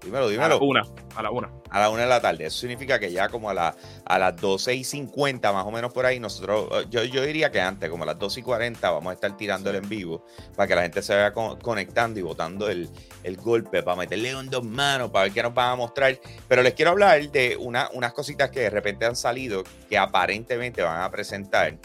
[0.00, 0.58] Dímelo, A la dímelo.
[0.60, 0.82] una,
[1.16, 1.50] a la una.
[1.70, 2.46] A la una de la tarde.
[2.46, 3.74] Eso significa que ya como a, la,
[4.06, 7.50] a las 12 y 50, más o menos por ahí, nosotros, eh, yo, yo diría
[7.50, 10.24] que antes, como a las 12 y 40, vamos a estar tirando el en vivo
[10.56, 12.88] para que la gente se vaya con- conectando y botando el,
[13.24, 16.18] el golpe, para meterle en dos manos, para ver qué nos van a mostrar.
[16.46, 20.80] Pero les quiero hablar de una, unas cositas que de repente han salido que aparentemente
[20.80, 21.76] van a presentar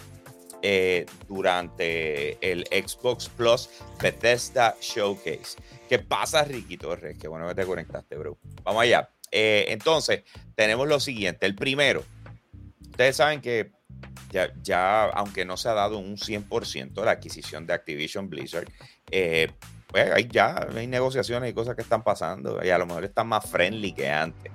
[0.65, 3.69] eh, durante el Xbox Plus
[4.02, 5.58] Bethesda Showcase.
[5.89, 7.17] ¿Qué pasa, Ricky Torres?
[7.19, 8.38] Qué bueno que te conectaste, bro.
[8.63, 9.10] Vamos allá.
[9.30, 10.23] Eh, entonces,
[10.56, 11.45] tenemos lo siguiente.
[11.45, 12.06] El primero,
[12.80, 13.73] ustedes saben que
[14.32, 18.69] ya, ya, aunque no se ha dado un 100% la adquisición de Activision Blizzard,
[19.12, 19.52] eh,
[19.88, 23.28] pues hay ya hay negociaciones y cosas que están pasando y a lo mejor están
[23.28, 24.49] más friendly que antes.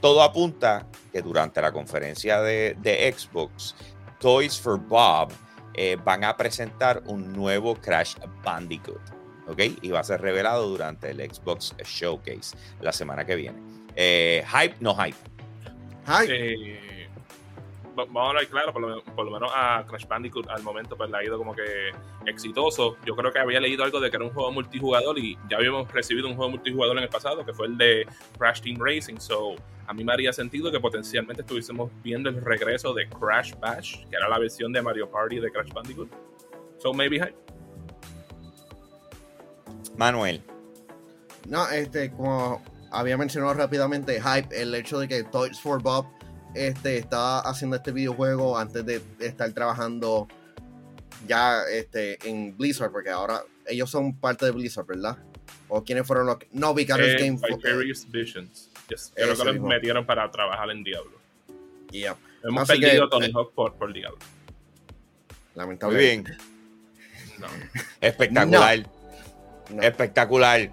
[0.00, 3.76] Todo apunta que durante la conferencia de, de Xbox,
[4.20, 5.32] Toys for Bob
[5.74, 9.00] eh, van a presentar un nuevo Crash Bandicoot.
[9.48, 9.58] ¿Ok?
[9.82, 13.58] Y va a ser revelado durante el Xbox Showcase la semana que viene.
[13.96, 15.16] Eh, hype, no hype.
[16.06, 16.89] Ay, Eh,
[17.94, 21.10] vamos a hablar claro, por lo, por lo menos a Crash Bandicoot al momento pues
[21.10, 21.90] le ha ido como que
[22.26, 22.96] exitoso.
[23.04, 25.90] Yo creo que había leído algo de que era un juego multijugador y ya habíamos
[25.92, 28.06] recibido un juego multijugador en el pasado que fue el de
[28.38, 29.18] Crash Team Racing.
[29.18, 29.54] So,
[29.86, 34.16] a mí me haría sentido que potencialmente estuviésemos viendo el regreso de Crash Bash, que
[34.16, 36.10] era la versión de Mario Party de Crash Bandicoot.
[36.78, 37.34] So, maybe hype.
[39.96, 40.42] Manuel.
[41.48, 46.06] No, este, como había mencionado rápidamente, hype, el hecho de que Toys for Bob
[46.54, 50.28] este, está haciendo este videojuego antes de estar trabajando
[51.26, 55.18] ya este, en Blizzard, porque ahora ellos son parte de Blizzard, ¿verdad?
[55.68, 56.48] ¿O quiénes fueron los que...
[56.52, 57.38] No, Vicarious Eh, Game...
[57.56, 58.70] Vicarious Visions.
[58.88, 61.18] Yes, creo que los metieron para trabajar en Diablo.
[61.90, 64.18] Yeah, Hemos Así perdido que, a Tony eh, Hawk por, por Diablo.
[64.18, 66.30] Muy lamentablemente.
[66.32, 66.50] bien.
[67.40, 67.46] No.
[68.02, 68.86] Espectacular.
[69.70, 69.82] No.
[69.82, 70.70] Espectacular.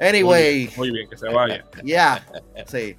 [0.00, 1.64] Anyway, Muy bien, que se vaya.
[1.84, 2.24] yeah,
[2.66, 2.96] sí.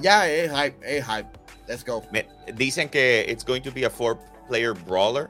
[0.00, 1.28] Ya es hype, es hype.
[1.68, 2.02] Let's go.
[2.10, 5.28] Me- Dicen que it's going to be a four player brawler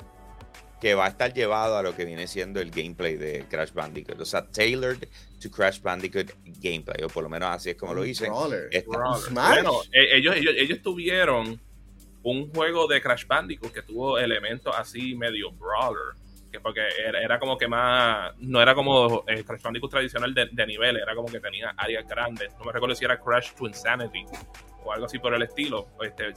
[0.80, 4.20] que va a estar llevado a lo que viene siendo el gameplay de Crash Bandicoot.
[4.20, 5.08] O sea, tailored
[5.42, 7.02] to Crash Bandicoot gameplay.
[7.02, 8.28] O por lo menos así es como lo dicen.
[8.30, 8.68] Brawler.
[8.70, 9.20] Esta- Brawler.
[9.28, 9.48] Smash.
[9.54, 11.60] Bueno, e- ellos, ellos, ellos tuvieron
[12.22, 16.14] un juego de Crash Bandicoot que tuvo elementos así medio brawler.
[16.50, 18.32] Que porque era, era como que más.
[18.38, 22.06] No era como el Crash Bandicoot tradicional de, de nivel, era como que tenía áreas
[22.06, 22.52] grandes.
[22.58, 24.24] No me recuerdo si era Crash to Insanity
[24.84, 25.88] o algo así por el estilo.
[26.00, 26.32] Este,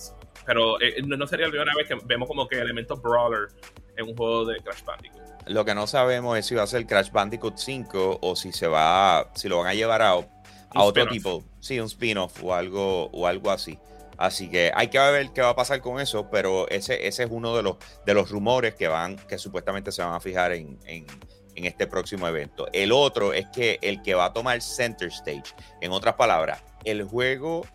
[0.45, 3.49] pero eh, no, sería la primera vez que vemos como que elementos brawler
[3.95, 5.21] en un juego de Crash Bandicoot.
[5.47, 8.67] Lo que no sabemos es si va a ser Crash Bandicoot 5 o si se
[8.67, 13.05] va, si lo van a llevar a, a otro tipo, sí, un spin-off o algo,
[13.07, 13.79] o algo así.
[14.21, 17.29] Así que hay que ver qué va a pasar con eso, pero ese, ese es
[17.31, 20.77] uno de los, de los rumores que van, que supuestamente se van a fijar en,
[20.85, 21.07] en-
[21.55, 22.67] este próximo evento.
[22.73, 27.03] El otro es que el que va a tomar center stage, en otras palabras, el
[27.03, 27.65] juego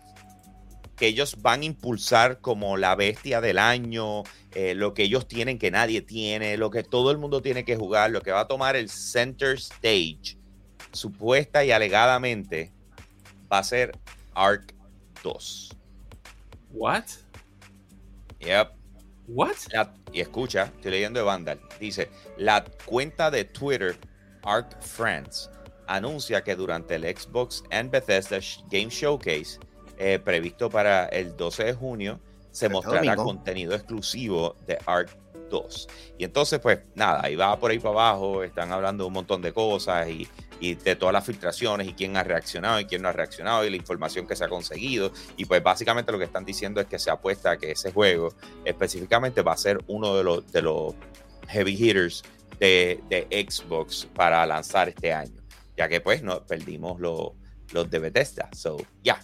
[0.97, 4.23] que ellos van a impulsar como la bestia del año,
[4.55, 7.75] eh, lo que ellos tienen que nadie tiene, lo que todo el mundo tiene que
[7.75, 10.37] jugar, lo que va a tomar el center stage,
[10.91, 12.71] supuesta y alegadamente,
[13.51, 13.97] va a ser
[14.33, 14.73] Ark
[15.23, 15.76] 2.
[16.77, 17.05] What?
[18.39, 18.71] Yep.
[19.27, 19.55] What?
[19.73, 21.59] La- y escucha, estoy leyendo de Vandal.
[21.79, 23.97] Dice, la cuenta de Twitter
[24.43, 25.49] Arc France
[25.87, 29.59] anuncia que durante el Xbox and Bethesda Game Showcase,
[29.97, 32.19] eh, previsto para el 12 de junio,
[32.51, 35.09] se Este mostrará contenido exclusivo de Arc
[35.49, 35.87] 2.
[36.17, 39.41] Y entonces, pues nada, ahí va por ahí para abajo, están hablando de un montón
[39.41, 40.27] de cosas y,
[40.59, 43.69] y de todas las filtraciones y quién ha reaccionado y quién no ha reaccionado y
[43.69, 45.11] la información que se ha conseguido.
[45.35, 48.33] Y pues básicamente lo que están diciendo es que se apuesta a que ese juego
[48.65, 50.95] específicamente va a ser uno de los, de los
[51.47, 52.23] heavy hitters
[52.59, 55.41] de, de Xbox para lanzar este año,
[55.77, 57.31] ya que pues no, perdimos los,
[57.71, 58.49] los de Bethesda.
[58.53, 59.19] So, ya.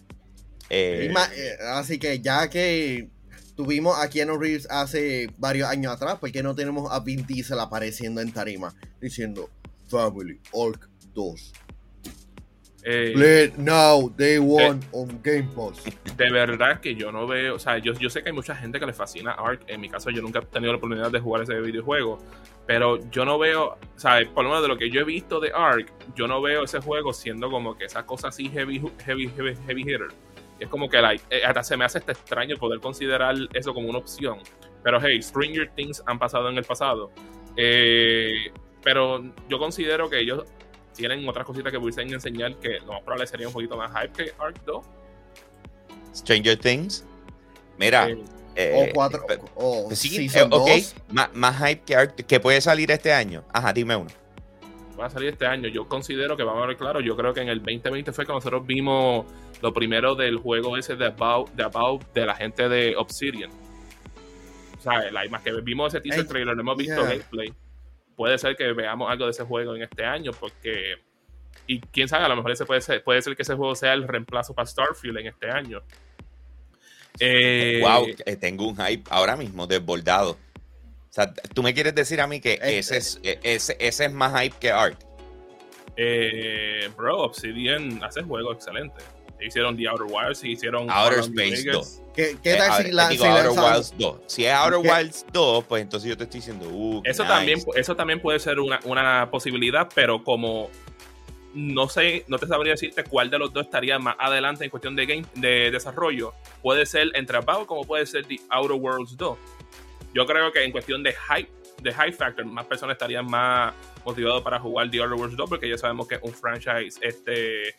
[0.69, 3.09] Y ma- eh, así que ya que
[3.55, 7.59] tuvimos a Keanu Reeves hace varios años atrás, ¿por qué no tenemos a Vin Diesel
[7.59, 9.49] apareciendo en tarima diciendo
[9.87, 11.53] Family Orc 2?
[12.85, 15.81] Eh, Play now, day one on Game Pass.
[16.17, 18.77] de verdad que yo no veo, o sea, yo, yo sé que hay mucha gente
[18.77, 21.43] que le fascina Ark, en mi caso yo nunca he tenido la oportunidad de jugar
[21.43, 22.19] ese videojuego,
[22.67, 25.39] pero yo no veo, o sea, por lo menos de lo que yo he visto
[25.39, 29.29] de Ark, yo no veo ese juego siendo como que esa cosa así heavy, heavy,
[29.29, 30.07] heavy, heavy hitter.
[30.59, 33.89] Y es como que like, eh, hasta se me hace extraño poder considerar eso como
[33.89, 34.39] una opción.
[34.83, 37.11] Pero hey, Stranger Things han pasado en el pasado.
[37.55, 38.51] Eh,
[38.83, 40.43] pero yo considero que ellos
[40.93, 44.11] tienen otras cositas que pudiesen enseñar que lo más probable sería un poquito más hype
[44.25, 44.85] que Ark 2.
[46.15, 47.05] Stranger Things.
[47.77, 48.09] Mira.
[48.09, 48.23] Eh,
[48.55, 50.95] eh, o cuatro, eh, o sí, Season eh, ok, 2.
[51.11, 53.43] Má- más hype que, Ark- que puede salir este año.
[53.51, 54.11] Ajá, dime uno.
[54.99, 55.69] va a salir este año.
[55.69, 57.01] Yo considero que vamos a ver claro.
[57.01, 59.25] Yo creo que en el 2020 fue que nosotros vimos
[59.61, 63.49] lo primero del juego ese de About, de, About, de la gente de Obsidian.
[64.77, 67.09] O sea, la más que vimos ese teaser trailer, no hemos visto yeah.
[67.09, 67.53] gameplay.
[68.15, 70.95] Puede ser que veamos algo de ese juego en este año, porque.
[71.65, 73.93] Y quién sabe, a lo mejor ese puede ser, puede ser que ese juego sea
[73.93, 75.81] el reemplazo para Starfield en este año.
[77.19, 80.31] Eh, wow, eh, tengo un hype ahora mismo desbordado.
[80.31, 84.05] O sea, tú me quieres decir a mí que Este- ese, es, eh, ese, ese
[84.05, 84.97] es más hype que Ark.
[85.95, 89.05] eh, bro, Obsidian hace juegos excelentes.
[89.45, 92.01] Hicieron The Outer Wilds, hicieron Outer Space Vegas.
[92.01, 92.01] 2.
[92.15, 94.21] ¿Qué, qué Eh, tal a si ver, la, digo si Outer Wilds 2.
[94.27, 94.91] Si es Outer ¿Qué?
[94.91, 97.33] Wilds 2, pues entonces yo te estoy diciendo, uh, Eso nice.
[97.35, 100.69] también, eso también puede ser una, una posibilidad, pero como
[101.55, 104.95] no sé, no te sabría decirte cuál de los dos estaría más adelante en cuestión
[104.95, 106.33] de game, de desarrollo.
[106.63, 109.37] Puede ser entre About como puede ser The Outer Worlds 2.
[110.15, 111.51] Yo creo que en cuestión de hype,
[111.81, 115.69] de hype factor, más personas estarían más motivados para jugar The Outer Worlds 2 porque
[115.69, 117.75] ya sabemos que es un franchise este,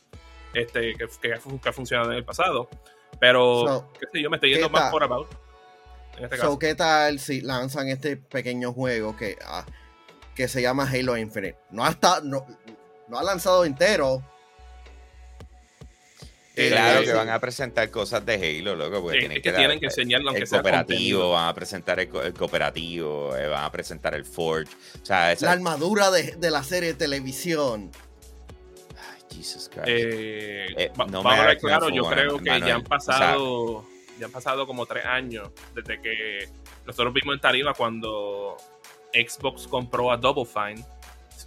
[0.55, 2.69] este, que, que, que ha funcionado en el pasado.
[3.21, 5.29] Pero, So, qué sé yo, me estoy yendo ¿qué más por About.
[6.19, 6.53] En este caso.
[6.53, 9.65] So, ¿Qué tal si lanzan este pequeño juego que, ah,
[10.35, 11.57] que se llama Halo Infinite?
[11.71, 12.47] No ha, esta- no,
[13.09, 14.23] no ha lanzado entero.
[16.57, 17.07] Eh, Claro sí.
[17.07, 19.81] que van a presentar cosas de Halo, loco, porque Sí, tienen es que dar- tienen
[19.81, 20.91] que enseñarlo aunque el sea cooperativo,
[21.21, 21.31] contenido.
[21.33, 24.73] van a presentar el, el cooperativo, eh, van a presentar el Forge.
[25.03, 27.91] O sea, esa, La armadura de, de la serie de televisión.
[29.35, 29.87] Jesus Christ.
[29.89, 32.65] Eh, Eh, va- no me vamos a ver, claro, con yo creo que Manuel.
[32.69, 33.85] ya han O sea- pasado,
[34.19, 36.49] ya han pasado como tres años desde que
[36.87, 38.57] nosotros vimos en Tarima cuando
[39.13, 40.85] Xbox compró a Double Fine.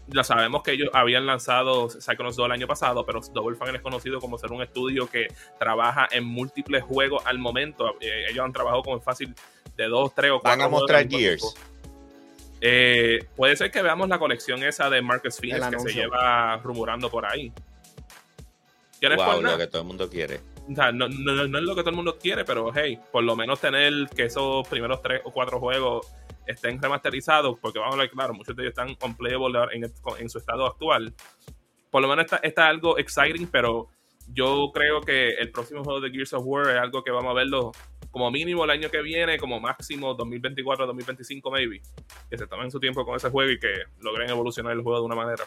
[0.10, 3.82] Ya sabemos que ellos habían lanzado Psychonauts 2 el año pasado, pero Double Fine es
[3.82, 5.28] conocido como ser un estudio que
[5.60, 7.96] trabaja en múltiples juegos al momento.
[8.00, 9.34] Eh, ellos han trabajado como fácil
[9.76, 11.56] de dos, tres o cuatro Van a mostrar Gears.
[12.62, 17.10] Eh, puede ser que veamos la colección esa de Marcus Phoenix que se lleva rumorando
[17.10, 17.52] por ahí.
[19.00, 19.56] Que no es wow, por nada.
[19.56, 20.40] lo que todo el mundo quiere.
[20.70, 23.24] O sea, no, no- no- es lo que todo el mundo quiere, pero hey, por
[23.24, 26.08] lo menos tener que esos primeros tres o cuatro juegos
[26.46, 29.84] estén remasterizados, porque vamos a ver, claro, muchos de ellos están unplayable en,
[30.20, 31.14] en su estado actual.
[31.92, 33.88] Por lo menos está, está algo exciting, pero
[34.34, 37.34] yo creo que el próximo juego de Gears of War es algo que vamos a
[37.34, 37.72] verlo
[38.12, 41.82] como mínimo el año que viene, como máximo 2024, 2025 maybe.
[42.30, 45.06] Que se tomen su tiempo con ese juego y que logren evolucionar el juego de
[45.06, 45.46] una manera.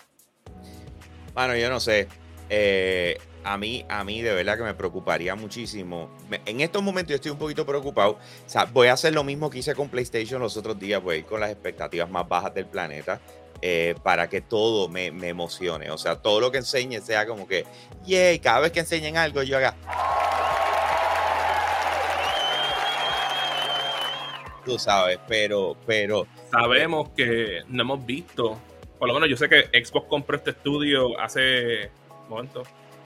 [1.34, 2.08] Bueno, yo no sé.
[2.50, 6.10] Eh, a mí, a mí de verdad que me preocuparía muchísimo.
[6.28, 8.12] Me- En estos momentos yo estoy un poquito preocupado.
[8.12, 11.14] O sea, voy a hacer lo mismo que hice con PlayStation los otros días, voy
[11.16, 13.20] a ir con las expectativas más bajas del planeta.
[13.62, 15.90] eh, para que todo me, emocione.
[15.90, 17.66] O sea, todo lo que enseñe sea como que,
[18.06, 19.76] yay, cada vez que enseñen algo yo haga.
[24.64, 28.58] Tú sabes, pero, pero, Sabemos que no hemos visto,
[28.98, 31.90] por lo menos yo sé que Xbox compró este estudio hace,
[32.30, 32.62] momento,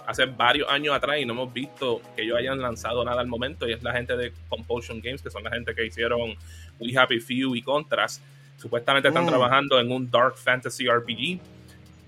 [0.07, 3.67] hace varios años atrás y no hemos visto que ellos hayan lanzado nada al momento.
[3.69, 6.35] Y es la gente de Compulsion Games, que son la gente que hicieron
[6.79, 8.21] We Happy Few y Contras.
[8.57, 9.29] Supuestamente están Mm.
[9.29, 11.41] trabajando en un Dark Fantasy RPG.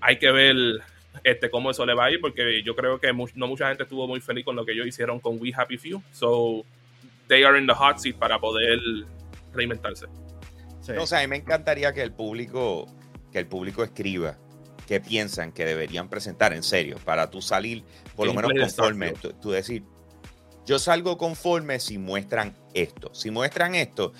[0.01, 0.55] Hay que ver
[1.23, 3.81] este, cómo eso le va a ir, porque yo creo que mu- no mucha gente
[3.83, 5.99] estuvo muy feliz con lo que ellos hicieron con We Happy Few.
[6.11, 6.63] So,
[7.27, 8.79] they are in the hot seat para poder
[9.53, 10.05] reinventarse.
[10.81, 10.91] Sí.
[10.93, 12.85] No, o sea, a mí me encantaría que el público,
[13.31, 14.37] que el público escriba
[14.87, 17.83] qué piensan que deberían presentar en serio, para tú salir
[18.15, 19.11] por lo menos conforme.
[19.21, 19.83] Tú, tú decir,
[20.65, 23.13] yo salgo conforme si muestran esto.
[23.13, 24.13] Si muestran esto,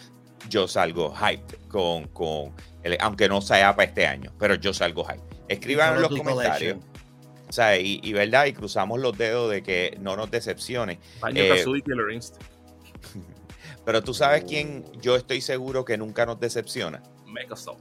[0.50, 2.54] yo salgo hyped con, con
[2.84, 5.22] el- aunque no sea para este año, pero yo salgo hyped.
[5.48, 6.78] Escriban en los comentarios.
[7.50, 11.00] O sea, y, y verdad, y cruzamos los dedos de que no nos decepcione.
[11.44, 11.50] Eh.
[13.86, 17.02] Pero tú sabes quién yo estoy seguro que nunca nos decepciona.
[17.26, 17.80] Megasoft.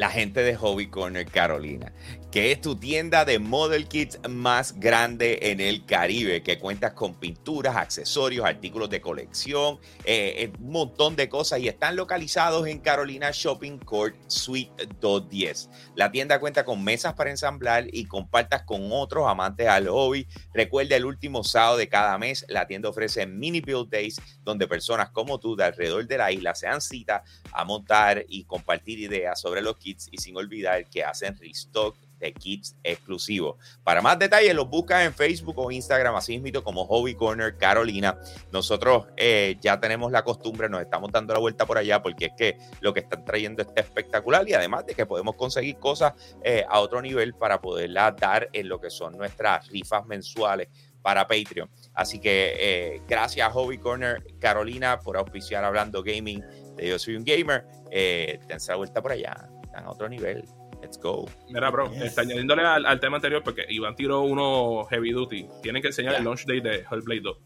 [0.00, 1.92] La gente de Hobby Corner Carolina,
[2.32, 7.16] que es tu tienda de model kits más grande en el Caribe, que cuentas con
[7.16, 12.78] pinturas, accesorios, artículos de colección, eh, eh, un montón de cosas y están localizados en
[12.78, 15.68] Carolina Shopping Court Suite 210.
[15.96, 20.26] La tienda cuenta con mesas para ensamblar y compartas con otros amantes al hobby.
[20.54, 25.10] Recuerda el último sábado de cada mes, la tienda ofrece mini build days donde personas
[25.10, 27.22] como tú de alrededor de la isla se dan cita
[27.52, 29.76] a montar y compartir ideas sobre los
[30.10, 33.56] y sin olvidar que hacen restock de kits exclusivos.
[33.82, 38.20] Para más detalles los buscas en Facebook o Instagram así mismo como Hobby Corner Carolina.
[38.52, 42.32] Nosotros eh, ya tenemos la costumbre, nos estamos dando la vuelta por allá porque es
[42.36, 46.12] que lo que están trayendo está espectacular y además de que podemos conseguir cosas
[46.44, 50.68] eh, a otro nivel para poderlas dar en lo que son nuestras rifas mensuales
[51.02, 51.70] para Patreon.
[51.94, 56.44] Así que eh, gracias Hobby Corner Carolina por auspiciar Hablando Gaming
[56.76, 57.64] de Yo Soy un Gamer.
[57.90, 59.48] Eh, la vuelta por allá,
[59.80, 60.44] están a otro nivel.
[60.82, 61.28] Let's go.
[61.50, 62.04] Mira, bro, Yes.
[62.04, 65.46] este, añadiéndole al, al tema anterior, porque Iván tiró uno heavy duty.
[65.62, 67.36] Tienen que enseñar el launch day de Hellblade 2.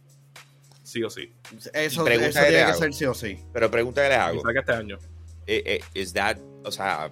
[0.84, 1.32] Sí o sí.
[1.72, 2.78] Eso, Pregunta eso que le tiene que hago.
[2.78, 3.38] ser sí o sí.
[3.52, 4.40] Pero pregunta que les Y hago.
[4.42, 4.98] saca este año.
[5.46, 7.10] Eh, eh, is that, o sea,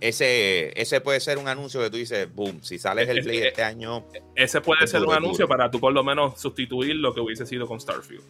[0.00, 3.38] ese, ese puede ser un anuncio que tú dices, boom, si sales el Es- play
[3.38, 4.04] es- este año,
[4.34, 7.66] Ese puede ser un anuncio para tú por lo menos sustituir lo que hubiese sido
[7.68, 8.24] con Starfield.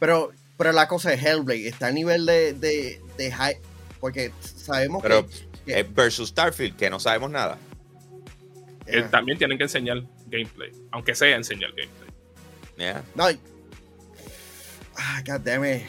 [0.00, 3.60] Pero, pero la cosa es Hellblade, está a nivel de, de, de hype,
[4.00, 4.32] porque
[4.66, 5.26] sabemos pero
[5.64, 5.80] que...
[5.80, 7.58] eh, versus Starfield, que no sabemos nada.
[8.86, 9.10] Que Ah.
[9.10, 10.70] también tienen que enseñar gameplay.
[10.92, 12.10] Aunque sea enseñar gameplay.
[12.76, 13.02] Yeah.
[13.14, 13.38] No, y-
[14.96, 15.82] ah, God damn it.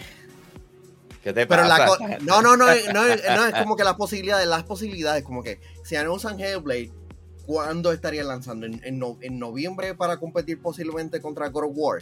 [1.23, 1.97] ¿Qué te Pero pasa?
[2.07, 5.23] la no, no, no, es- no, es- no, es como que las posibilidades, las posibilidades,
[5.23, 6.91] como que si anuncian Hellblade,
[7.45, 8.65] ¿cuándo estarían lanzando?
[8.65, 11.99] ¿En, en, no- en noviembre para competir posiblemente contra God of War?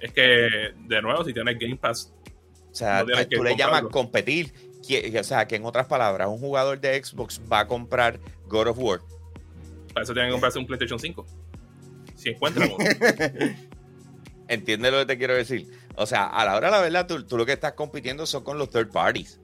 [0.00, 2.12] Es que, de nuevo, si tienes Game Pass,
[2.76, 4.52] O sea, No que tú le llamas competir.
[5.18, 8.78] O sea, que en otras palabras, un jugador de Xbox va a comprar God of
[8.78, 9.00] War.
[9.94, 11.26] para eso tienen que comprarse un PlayStation 5.
[12.16, 12.84] Si encuentran uno.
[14.48, 15.66] ¿Entiendes lo que te quiero decir?
[15.96, 18.44] O sea, a la hora de la verdad, tú, tú lo que estás compitiendo son
[18.44, 19.40] con los third parties.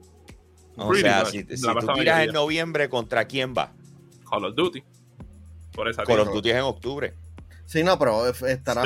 [0.77, 3.73] O Pretty sea, much, si, si tú tiras en noviembre, ¿contra quién va?
[4.29, 4.83] Call of Duty.
[5.73, 6.31] Por esa Call of.
[6.31, 7.15] Duty es en octubre.
[7.65, 8.83] Sí, no, pero estará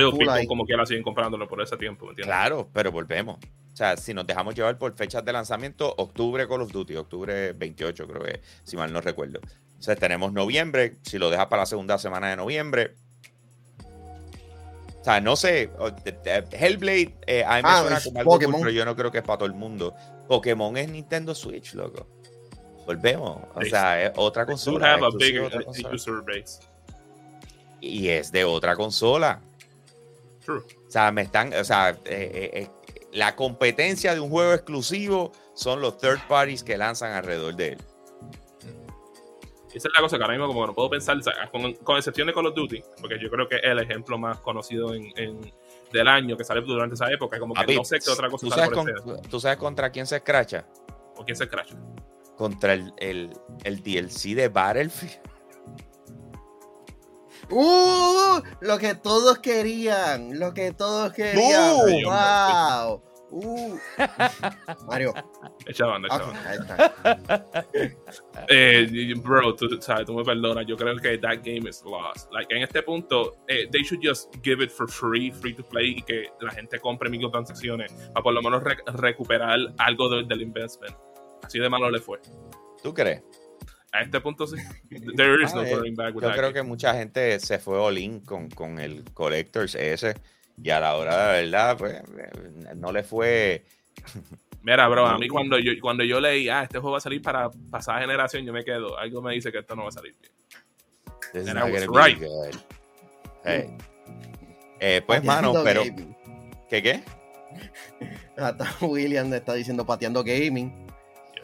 [0.48, 2.34] como quiera siguen comprándolo por ese tiempo, ¿me entiendes?
[2.34, 3.38] Claro, pero volvemos.
[3.78, 7.54] O sea, si nos dejamos llevar por fechas de lanzamiento, octubre Call of Duty, octubre
[7.54, 9.40] 28 creo que, si mal no recuerdo.
[9.68, 12.96] Entonces tenemos noviembre, si lo dejas para la segunda semana de noviembre.
[15.00, 18.04] O sea, no sé, o- de- de- Hellblade eh, a mí me Ah, suena es
[18.06, 18.62] como algo cool, Pokémon.
[18.62, 19.94] pero yo no creo que es para todo el mundo.
[20.28, 22.08] Pokémon es Nintendo Switch, loco.
[22.88, 23.42] Volvemos.
[23.54, 24.94] O sea, es otra You consola.
[24.94, 25.94] have a exclusiva big de otra consola.
[25.96, 26.60] user base.
[27.80, 29.40] Y es de otra consola.
[30.44, 30.60] True.
[30.88, 32.70] O sea, me están, o sea, eh, eh, eh,
[33.12, 37.78] la competencia de un juego exclusivo son los third parties que lanzan alrededor de él.
[39.74, 41.74] Esa es la cosa que ahora mismo como que no puedo pensar, o sea, con,
[41.76, 44.94] con excepción de Call of Duty, porque yo creo que es el ejemplo más conocido
[44.94, 45.54] en, en-
[45.92, 48.46] del año que sale durante esa época, como que Papi, no sé qué otra cosa
[48.46, 50.66] ¿tú sabes, por con- tú sabes contra quién se escracha?
[51.16, 51.74] ¿O quién se crash?
[52.36, 53.32] Contra el, el,
[53.64, 55.14] el DLC de Battlefield.
[57.50, 58.42] ¡Uh!
[58.62, 60.40] Lo que todos querían.
[60.40, 61.76] Lo que todos querían.
[62.06, 63.02] ¡Wow!
[63.30, 63.78] ¡Uh!
[64.88, 65.14] Mario.
[65.66, 66.50] Echa banda, echa ok, banda.
[66.50, 66.58] ahí
[67.44, 67.66] está.
[68.50, 72.32] Eh, bro, tú, sabes, tú me perdonas, yo creo que that game is lost.
[72.32, 75.96] Like, en este punto, eh, they should just give it for free, free to play,
[75.98, 80.42] y que la gente compre microtransacciones para por lo menos re- recuperar algo de- del
[80.44, 80.96] investment.
[81.44, 82.20] Así de malo le fue.
[82.82, 83.24] ¿Tú crees?
[83.98, 84.58] A este punto sí.
[85.16, 87.58] There is Ah, no eh, turning back with Yo that creo que mucha gente se
[87.58, 90.16] fue all in con, con el Collectors ese.
[90.62, 93.64] Y a la hora de la verdad, pues, no le fue.
[94.62, 97.22] Mira, bro, a mí cuando yo, cuando yo leí, ah, este juego va a salir
[97.22, 98.98] para pasada generación, yo me quedo.
[98.98, 100.32] Algo me dice que esto no va a salir bien.
[101.34, 102.56] This is And I not was right.
[103.44, 103.78] Hey.
[104.80, 105.84] Eh, pues, mano, pero.
[105.84, 106.16] gaming.
[106.70, 107.04] ¿Qué qué?
[108.38, 110.87] Hasta William está diciendo pateando gaming.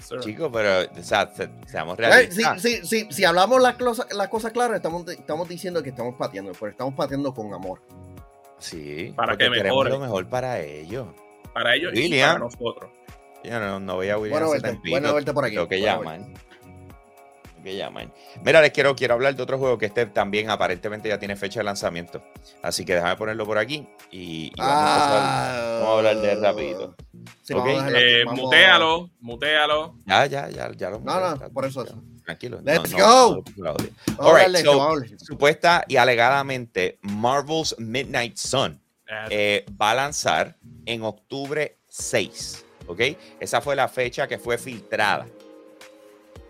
[0.04, 0.20] Yes, sir.
[0.20, 2.62] Chico, pero, o sea, se- seamos realistas.
[2.62, 6.16] sí, sí, sí, si hablamos las cosas las cosas claras, estamos, estamos diciendo que estamos
[6.16, 7.82] pateando, pero estamos pateando con amor.
[8.60, 9.90] Sí, Para que queremos mejore.
[9.90, 11.08] lo mejor para ellos.
[11.54, 12.30] Para ellos y William.
[12.30, 12.92] para nosotros.
[13.44, 15.56] Yo no, no voy a William Bueno verte, bueno verte por aquí.
[15.56, 16.34] Lo que bueno llaman.
[16.34, 16.40] Lo
[17.64, 18.14] que llaman.
[18.44, 21.60] Mira, les quiero, quiero hablar de otro juego que este también aparentemente ya tiene fecha
[21.62, 22.22] de lanzamiento.
[22.62, 24.62] Así que déjame ponerlo por aquí y, y verte.
[24.62, 26.96] vamos, a pasar- Ah, vamos a hablar de él rapidito.
[27.42, 29.96] sí, vamos a Eh, vamos mutealo, mutealo.
[30.06, 31.86] Ya, ya, ya, ya lo No, no, por eso.
[32.26, 32.60] Tranquilo.
[32.64, 32.98] Let's no,
[33.36, 33.44] go.
[33.58, 33.76] no,
[34.64, 35.04] so-.
[35.18, 38.80] Supuesta y alegadamente, Marvel's Midnight Sun
[39.30, 40.56] eh, va a lanzar
[40.86, 42.66] en octubre 6.
[42.88, 43.00] ¿Ok?
[43.40, 45.26] Esa fue la fecha que fue filtrada.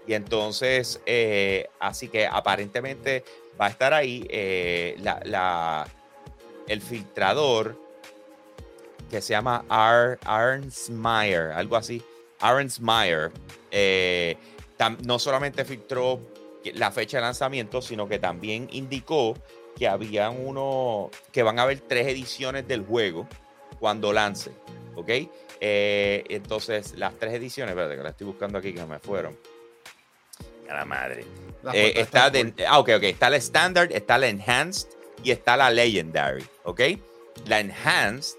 [0.06, 3.24] Y entonces, eh, así que aparentemente
[3.60, 4.98] va a estar ahí eh,
[6.68, 7.78] el filtrador
[9.10, 12.02] que se llama Ar, Arnsmeyer, algo así.
[12.40, 13.32] Arnsmeyer
[13.72, 14.36] eh,
[15.04, 16.20] no solamente filtró
[16.74, 19.36] la fecha de lanzamiento, sino que también indicó
[19.78, 23.28] que habían uno, que van a haber tres ediciones del juego
[23.80, 24.52] cuando lance,
[24.96, 25.10] ¿ok?
[25.60, 29.38] Eh, entonces, las tres ediciones, espérate que la estoy buscando aquí que me fueron.
[30.70, 31.26] A la madre.
[31.62, 33.04] La Eh, está está de, ah, ok, ok.
[33.04, 34.90] Está la Standard, está la Enhanced
[35.24, 36.82] y está la Legendary, ¿ok?
[37.48, 38.38] La Enhanced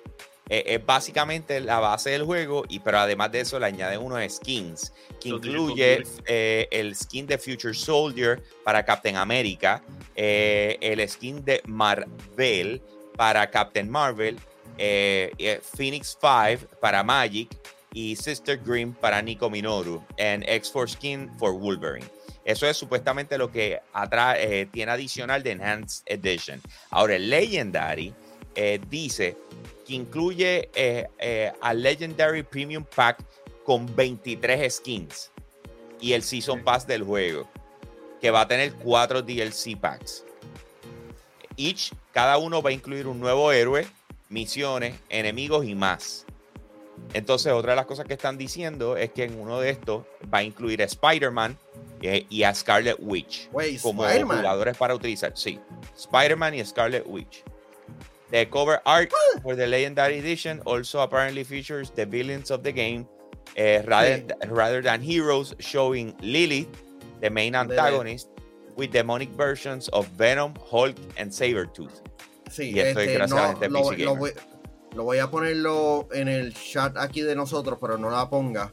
[0.50, 4.20] eh, es básicamente la base del juego, y, pero además de eso le añaden unos
[4.30, 9.82] skins que Los incluye eh, el skin de Future Soldier para Captain America,
[10.14, 12.82] eh, el skin de Marvel
[13.16, 14.38] para Captain Marvel,
[14.76, 17.48] eh, eh, Phoenix 5 para Magic
[17.94, 22.06] y Sister Grimm para Nico Minoru, and X4 Skin for Wolverine.
[22.44, 26.60] Eso es supuestamente lo que atrae, eh, tiene adicional de Enhanced Edition.
[26.90, 28.12] Ahora, el Legendary
[28.56, 29.36] eh, dice
[29.86, 33.24] que incluye eh, eh, a Legendary Premium Pack
[33.64, 35.30] con 23 skins
[36.00, 37.48] y el Season Pass del juego,
[38.20, 40.24] que va a tener 4 DLC packs.
[41.56, 43.86] Each, cada uno va a incluir un nuevo héroe,
[44.28, 46.23] misiones, enemigos y más.
[47.12, 50.38] Entonces, otra de las cosas que están diciendo es que en uno de estos va
[50.38, 51.56] a incluir a Spider-Man
[52.02, 53.48] eh, y a Scarlet Witch
[53.82, 55.32] como jugadores para utilizar.
[55.36, 55.60] Sí,
[55.96, 57.44] Spider-Man y Scarlet Witch.
[58.30, 63.06] The cover art for the Legendary Edition also apparently features the villains of the game
[63.56, 66.68] eh, rather, rather than heroes, showing Lily,
[67.20, 68.28] the main antagonist,
[68.76, 72.02] with demonic versions of Venom, Hulk, and Sabretooth.
[72.50, 74.32] Sí, Y esto es este, gracias no, a lo, PC lo voy,
[74.94, 78.70] lo voy a ponerlo en el chat aquí de nosotros, pero no la ponga.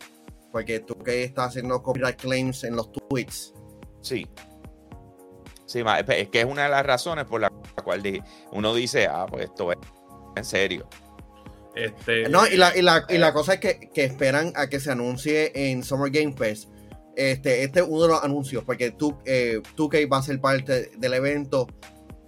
[0.51, 3.53] Porque tú que estás haciendo copyright claims en los tweets.
[4.01, 4.28] Sí.
[5.65, 7.49] Sí, ma, es que es una de las razones por la
[7.84, 8.03] cual
[8.51, 9.78] uno dice, ah, pues esto es
[10.36, 10.89] en serio.
[11.76, 13.19] Este, No, y la, y la, y Eh.
[13.19, 16.69] la cosa es que, que esperan a que se anuncie en Summer Game Fest.
[17.15, 20.91] Este, este es uno de los anuncios, porque tú, eh, 2K va a ser parte
[20.97, 21.67] del evento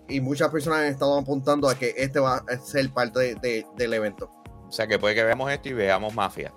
[0.09, 3.65] y muchas personas han estado apuntando a que este va a ser parte de- de-
[3.77, 4.29] del evento.
[4.67, 6.53] O sea, que puede que veamos esto y veamos Mafia.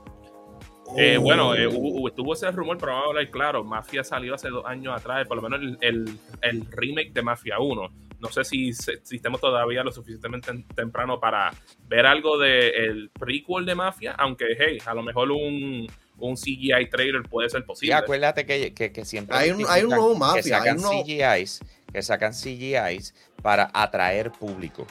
[0.97, 1.55] eh, bueno, Oh.
[1.57, 3.64] eh, hubo- hubo- estuvo ese rumor, pero vamos a hablar claro.
[3.64, 7.59] Mafia salió hace dos años atrás, por lo menos el, el- el remake de Mafia
[7.59, 7.88] 1.
[8.20, 11.53] No sé si, si estamos todavía lo suficientemente tem- temprano para
[11.88, 15.86] ver algo del prequel de Mafia, aunque, hey, a lo mejor un,
[16.18, 17.94] un CGI trailer puede ser Y posible.
[17.94, 21.03] acuérdate que, que, que siempre Hay un- hay un nuevo que Mafia, hay un nuevo-
[21.05, 21.61] CGIs,
[21.92, 23.12] que sacan CGIs
[23.47, 24.84] para atraer público.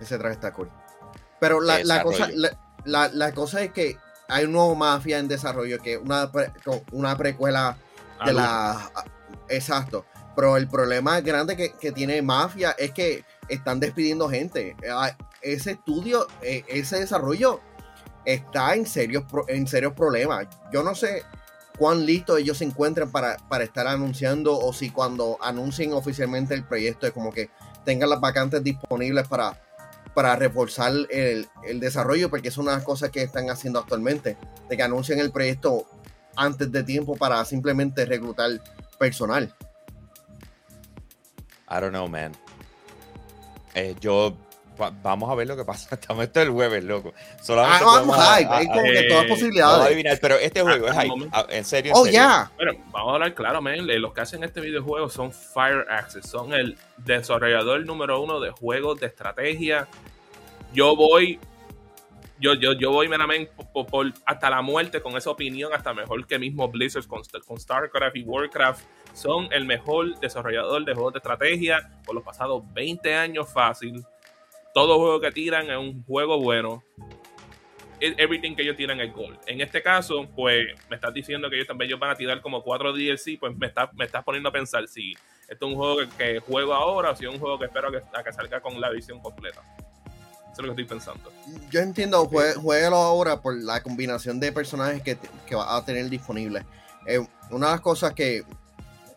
[0.00, 0.70] Ese traje está cool.
[1.40, 3.96] Pero la, la cosa, la, la- la cosa es que
[4.28, 6.52] hay un nuevo Mafia en desarrollo, que una, pre-
[6.92, 7.76] una precuela
[8.24, 8.40] de Algo.
[8.40, 8.92] la...
[9.48, 10.04] Exacto.
[10.36, 14.76] Pero el problema grande que, que tiene Mafia es que están despidiendo gente.
[14.88, 17.60] Ah, Ese estudio, eh, ese desarrollo
[18.24, 20.46] está en serios, pro- en serios problemas.
[20.72, 21.24] Yo no sé
[21.76, 26.62] cuán listos ellos se encuentran para, para estar anunciando o si cuando anuncien oficialmente el
[26.62, 27.50] proyecto es como que
[27.84, 29.60] tengan las vacantes disponibles para,
[30.14, 34.36] para reforzar el, el desarrollo, porque es una de las cosas que están haciendo actualmente,
[34.68, 35.86] de que anuncien el proyecto
[36.36, 38.50] antes de tiempo para simplemente reclutar
[38.98, 39.54] personal.
[41.68, 42.32] I don't know, man.
[43.74, 44.36] Eh, yo,
[44.80, 45.94] va- vamos a ver lo que pasa.
[45.94, 47.12] Estamos esto el jueves, loco.
[47.40, 49.86] Solamente Ah, vamos podemos a- hype, a- hay como eh, que todas vamos posibilidades.
[49.86, 51.28] adivinar, pero este juego es Ah, hype.
[51.32, 52.50] Ah, En serio, en Oh, ya.
[52.56, 53.74] Bueno, vamos a hablar claro, man.
[53.90, 56.28] eh, Los que hacen este videojuego son Fire Access.
[56.28, 59.86] Son el desarrollador número uno de juegos de estrategia.
[60.72, 61.38] Yo voy.
[62.40, 66.26] yo, yo, yo voy meramente por, por- hasta la muerte con esa opinión, hasta mejor
[66.26, 68.84] que mismo Blizzard con, con StarCraft y Warcraft.
[69.14, 74.02] Son el mejor desarrollador de juegos de estrategia por los pasados 20 años fácil.
[74.74, 76.82] Todo juego que tiran es un juego bueno.
[78.00, 79.38] Everything que ellos tiran es gold.
[79.46, 82.62] En este caso, pues me estás diciendo que ellos también ellos van a tirar como
[82.62, 85.12] 4 DLC, pues me estás, me estás poniendo a pensar si
[85.48, 87.98] esto es un juego que, juego ahora o si es un juego que espero que,
[88.12, 89.62] a que salga con la edición completa.
[90.52, 91.30] Eso es lo que estoy pensando.
[91.70, 95.16] Yo entiendo, jue- ahora por la combinación de personajes que,
[95.46, 96.66] que va a tener disponible.
[97.06, 97.20] Eh,
[97.50, 98.42] una de las cosas que,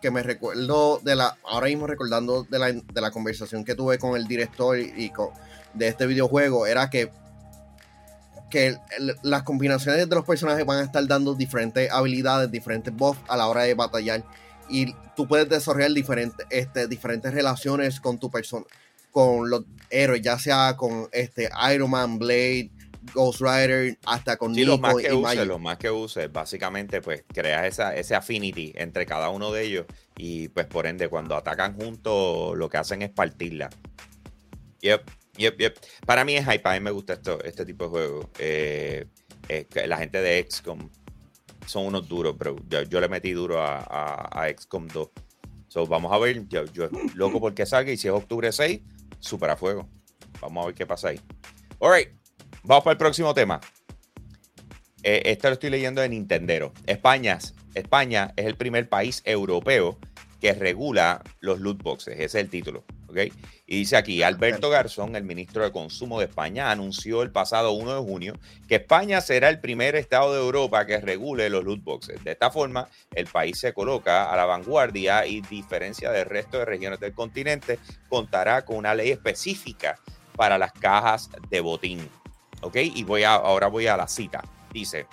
[0.05, 3.97] que me recuerdo de la, ahora mismo recordando de la, de la conversación que tuve
[3.97, 5.31] con el director y, con-
[5.73, 7.09] de este videojuego, era que,
[8.51, 8.77] que
[9.23, 13.47] las combinaciones de los personajes van a estar dando diferentes habilidades, diferentes buffs a la
[13.47, 14.23] hora de batallar.
[14.69, 18.65] Y tú puedes desarrollar diferentes, este, diferentes relaciones con tu persona,
[19.09, 22.69] con los héroes, ya sea con este Iron Man, Blade,
[23.13, 26.31] Ghost Rider, hasta con Sí, los Nico más que y uses, los más que uses,
[26.31, 29.85] básicamente, pues creas esa, ese affinity entre cada uno de ellos
[30.17, 33.69] y pues por ende cuando atacan juntos lo que hacen es partirla.
[34.81, 35.79] Yep, yep, yep.
[36.05, 38.27] Para mí es hype, a mí me gusta esto, este tipo de juegos.
[38.39, 39.05] Eh,
[39.49, 40.89] eh, la gente de XCOM
[41.65, 42.55] son unos duros, bro.
[42.69, 45.09] Yo, yo le metí duro a, a, a XCOM 2.
[45.67, 48.79] So, vamos a ver, yo, yo loco porque salga y si es octubre 6,
[49.19, 49.89] super a fuego.
[50.39, 51.19] Vamos a ver qué pasa ahí.
[51.79, 52.09] Alright,
[52.65, 53.59] vamos para el próximo tema.
[55.03, 56.73] Eh, esto lo estoy leyendo en Nintendero.
[56.87, 57.37] España,
[57.75, 59.99] España es el primer país europeo
[60.41, 62.15] que regula los loot boxes.
[62.15, 62.83] Ese es el título.
[63.07, 63.17] ¿ok?
[63.67, 67.95] Y dice aquí, Alberto Garzón, el ministro de Consumo de España, anunció el pasado 1
[67.95, 72.23] de junio que España será el primer estado de Europa que regule los loot boxes.
[72.23, 76.65] De esta forma, el país se coloca a la vanguardia y, diferencia del resto de
[76.65, 79.99] regiones del continente, contará con una ley específica
[80.35, 82.09] para las cajas de botín.
[82.65, 82.77] ¿Ok?
[82.77, 84.43] Y voy a, ahora voy a la cita.
[84.73, 85.05] Dice,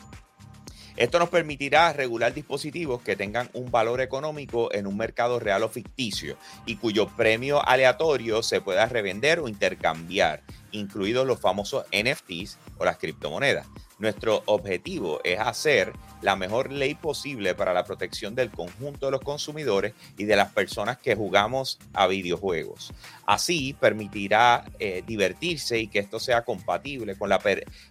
[0.97, 5.69] esto nos permitirá regular dispositivos que tengan un valor económico en un mercado real o
[5.69, 12.87] ficticio y cuyo premio aleatorio se pueda revender o intercambiar, incluidos los famosos NFTs o
[12.87, 13.67] las criptomonedas.
[14.03, 15.93] Nuestro objetivo es hacer
[16.23, 20.51] la mejor ley posible para la protección del conjunto de los consumidores y de las
[20.51, 22.93] personas que jugamos a videojuegos.
[23.27, 27.41] Así permitirá eh, divertirse y que esto sea compatible con la,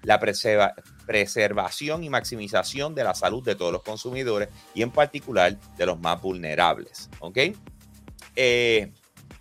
[0.04, 0.74] la preserva-
[1.06, 5.98] preservación y maximización de la salud de todos los consumidores y en particular de los
[5.98, 7.10] más vulnerables.
[8.36, 8.92] Eh,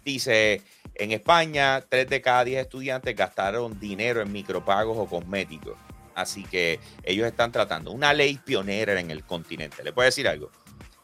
[0.05, 0.63] dice,
[0.95, 5.77] en España, 3 de cada 10 estudiantes gastaron dinero en micropagos o cosméticos.
[6.15, 9.83] Así que ellos están tratando una ley pionera en el continente.
[9.83, 10.51] ¿Le puedo decir algo?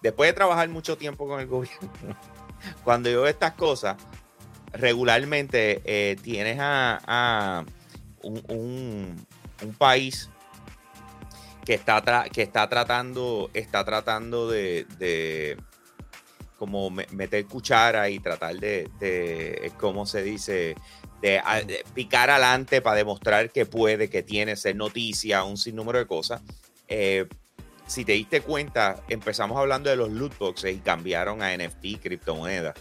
[0.02, 1.90] Después de trabajar mucho tiempo con el gobierno,
[2.84, 3.96] cuando yo veo estas cosas,
[4.72, 7.64] regularmente eh, tienes a,
[8.22, 9.26] un,
[9.78, 10.28] país
[11.64, 15.56] que está, que está tratando, está tratando de,
[16.58, 20.76] como me- meter cuchara y tratar de, de ¿cómo se dice?
[21.26, 25.98] De, a- de picar adelante para demostrar que puede, que tiene, ser noticia, un sinnúmero
[25.98, 26.40] de cosas.
[26.86, 27.26] Eh,
[27.88, 32.74] si te diste cuenta, empezamos hablando de los loot boxes y cambiaron a NFT, criptomonedas.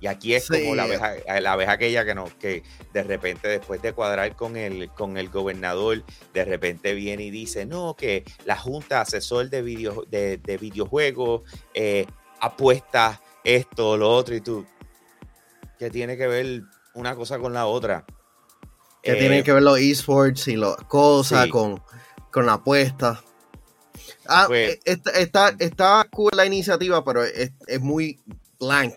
[0.00, 0.62] Y aquí es Sí.
[0.62, 1.00] como la vez,
[1.42, 2.62] la vez aquella que, no, que
[2.94, 6.02] de repente después de cuadrar con el, con el gobernador,
[6.32, 11.42] de repente viene y dice, no, que la Junta Asesor de, video, de, de Videojuegos
[11.74, 12.06] eh,
[12.40, 14.64] apuesta esto, lo otro, y tú,
[15.78, 16.62] que tiene que ver
[16.96, 18.04] una cosa con la otra.
[19.02, 21.50] Que Eh, tienen que ver los esports y las cosas sí.
[21.50, 21.80] con,
[22.32, 23.22] con la apuesta.
[24.26, 28.18] Ah, Pues- eh, está, está, está cool la iniciativa, pero es, es muy
[28.58, 28.94] blank.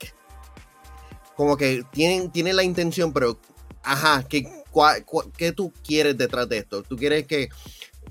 [1.36, 3.40] Como que tienen, tienen la intención, pero
[3.84, 6.82] ajá, ¿qué, cua- cua- ¿qué tú quieres detrás de esto?
[6.84, 7.50] ¿Tú quieres que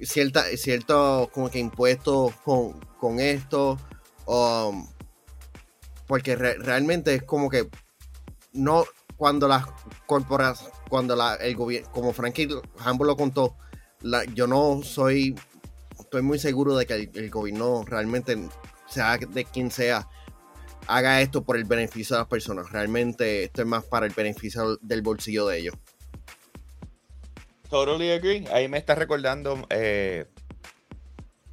[0.01, 3.79] cierta, cierto como que impuestos con, con esto?
[4.27, 4.87] Um,
[6.07, 7.69] porque re- realmente es como que
[8.53, 8.85] no
[9.19, 9.67] cuando las
[10.07, 12.49] corporaciones, cuando la, el gobierno, como Frankie
[12.79, 13.57] Hambo lo contó,
[14.01, 15.35] la- yo no soy,
[16.01, 18.39] estoy muy seguro de que el, el gobierno realmente,
[18.89, 20.09] sea de quien sea,
[20.87, 22.71] haga esto por el beneficio de las personas.
[22.73, 25.75] Realmente esto es más para el beneficio del bolsillo de ellos.
[27.69, 28.47] Totally agree.
[28.51, 30.27] Ahí me está recordando eh,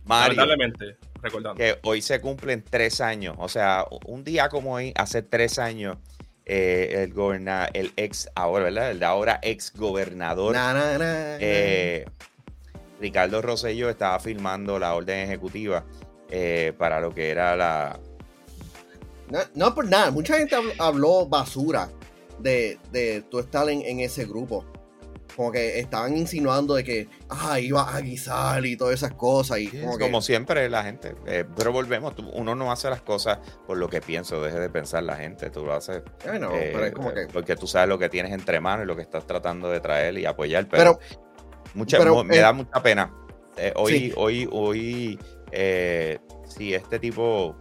[0.05, 0.35] Mario.
[0.37, 1.57] Lamentablemente, recordando.
[1.57, 3.35] que hoy se cumplen tres años.
[3.39, 5.97] O sea, un día como hoy, hace tres años,
[6.45, 8.91] eh, el goberna, el ex, ahora, ¿verdad?
[8.91, 12.05] El ahora ex gobernador Na, na, na, eh,
[12.99, 15.83] Ricardo Rosselló estaba firmando la orden ejecutiva
[16.29, 17.99] eh, para lo que era la.
[19.29, 21.89] No, no por nada, mucha gente habló, habló basura
[22.39, 24.65] de, de tú estar en, en ese grupo.
[25.35, 29.59] Como que estaban insinuando de que, ah, iba a guisar y todas esas cosas.
[29.59, 31.15] Y como es que, como siempre la gente.
[31.25, 34.69] eh, pero volvemos, tú- uno no hace las cosas por lo que pienso, deje de
[34.69, 37.89] pensar la gente, tú lo haces bueno, eh, pero es como que, porque tú sabes
[37.89, 40.67] lo que tienes entre manos y lo que estás tratando de traer y apoyar.
[40.69, 40.99] Pero, pero,
[41.73, 43.13] mucha- pero, me eh, da mucha pena.
[43.57, 44.13] Eh, hoy, Sí.
[44.15, 45.19] hoy, hoy,
[45.51, 47.55] eh, si este tipo,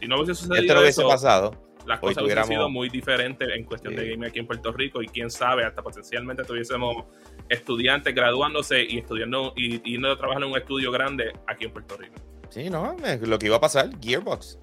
[0.00, 2.68] Si no hubiese esto sucedido no hubiese eso, pasado, las hoy cosas hubiesen tuviéramos- sido
[2.70, 6.44] muy diferentes en cuestión de gaming aquí en Puerto Rico y quién sabe, hasta potencialmente
[6.44, 7.04] tuviésemos
[7.48, 11.72] estudiantes graduándose y estudiando y y yendo a trabajar en un estudio grande aquí en
[11.72, 12.14] Puerto Rico.
[12.50, 14.58] sí, no, lo que iba a pasar, Gearbox,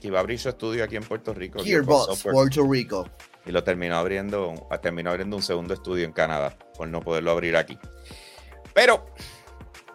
[0.00, 1.62] que iba a abrir su estudio aquí en Puerto Rico.
[1.62, 3.08] Gearbox, Software, Puerto Rico.
[3.46, 7.56] y lo terminó abriendo, terminó abriendo un segundo estudio en Canadá por no poderlo abrir
[7.56, 7.78] aquí.
[8.74, 9.06] Pero,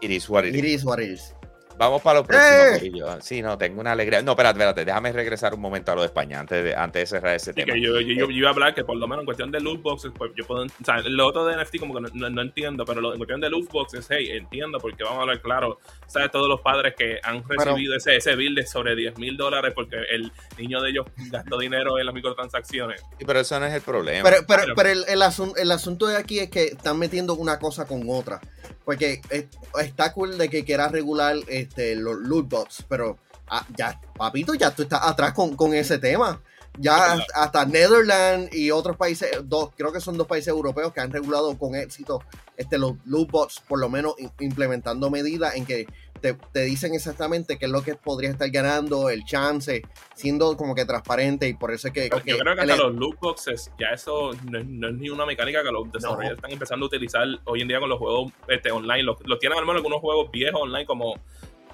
[0.01, 0.59] it is what it is.
[0.59, 1.35] It is what it is.
[1.77, 2.81] Vamos para los próximos.
[3.17, 3.17] ¡Eh!
[3.21, 4.21] Sí, no, tengo una alegría.
[4.21, 7.05] No, espérate, espérate, déjame regresar un momento a lo de España antes de, antes de
[7.05, 7.73] cerrar ese Así tema.
[7.73, 9.59] que yo, yo, yo- yo iba a hablar que por lo menos en cuestión de
[9.59, 12.29] loot boxes, pues yo puedo, o sea, lo otro de NFT como que no, no-
[12.29, 15.41] no entiendo, pero lo, en cuestión de loot boxes, hey, entiendo porque vamos a hablar
[15.41, 19.35] claro, sabes, todos los padres que han recibido ese, ese bill de sobre 10 mil
[19.35, 23.01] dólares porque el niño de ellos gastó dinero en las microtransacciones.
[23.19, 24.23] Sí, pero eso no es el problema.
[24.29, 24.73] Pero, pero, Claro.
[24.77, 28.03] pero el, el, asun- el asunto de aquí es que están metiendo una cosa con
[28.09, 28.39] otra.
[28.85, 29.45] Porque es-
[29.81, 33.17] está cool de que quieras regular este, los loot box, pero
[33.47, 36.39] ah, ya, papito, ya tú estás atrás con, con ese tema.
[36.77, 40.91] Ya Sí, hasta, hasta Netherlands y otros países, dos, creo que son dos países europeos
[40.91, 42.21] que han regulado con éxito
[42.57, 45.87] este, los loot box, por lo menos im- implementando medidas en que
[46.33, 49.83] te, te dicen exactamente qué es lo que podría estar ganando, el chance,
[50.15, 52.09] siendo como que transparente y por eso es que...
[52.09, 55.09] Yo que creo que hasta los loot boxes, ya eso no, es- no es ni
[55.09, 58.31] una mecánica que los desarrolladores están empezando a utilizar hoy en día con los juegos
[58.47, 59.03] este, online.
[59.03, 61.15] Los, los tienen al menos algunos juegos viejos online como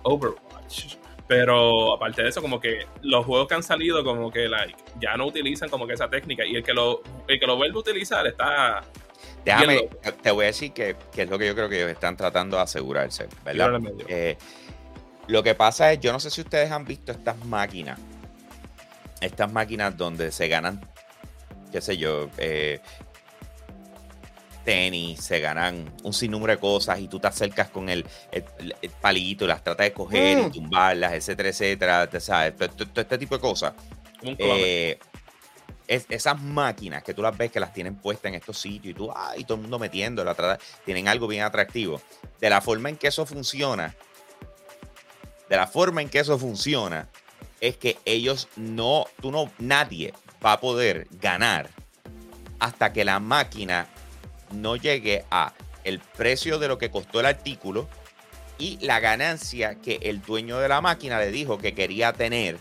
[0.04, 0.95] Overwatch.
[1.28, 5.16] Pero aparte de eso, como que los juegos que han salido, como que like, ya
[5.16, 6.45] no utilizan como que esa técnica.
[6.45, 8.82] Y el que lo, el que lo vuelve a utilizar está
[9.45, 9.89] Déjame, bien
[10.21, 12.57] te voy a decir que, que es lo que yo creo que ellos están tratando
[12.57, 13.79] de asegurarse, ¿verdad?
[14.07, 14.37] Eh,
[15.27, 17.99] lo que pasa es, yo no sé si ustedes han visto estas máquinas,
[19.19, 20.81] estas máquinas donde se ganan,
[21.71, 22.79] qué sé yo, eh,
[24.63, 28.89] tenis, se ganan un sinnúmero de cosas y tú te acercas con el, el- el
[28.91, 30.51] palito las tratas de coger y Mm.
[30.51, 33.73] tumbarlas, etcétera, etcétera, te sabes, todo, este tipo de cosas.
[34.21, 34.35] Un.
[34.37, 34.99] Eh,
[35.91, 38.93] es- esas máquinas que tú las ves que las tienen puestas en estos sitios y
[38.93, 42.01] tú, ay, todo el mundo metiéndola, tra- tienen algo bien atractivo.
[42.39, 43.93] De la forma en que eso funciona,
[45.49, 47.09] de la forma en que eso funciona,
[47.59, 50.13] es que ellos no, tú no, nadie
[50.43, 51.69] va a poder ganar
[52.59, 53.87] hasta que la máquina
[54.51, 57.89] no llegue a el precio de lo que costó el artículo
[58.57, 62.57] y la ganancia que el dueño de la máquina le dijo que quería tener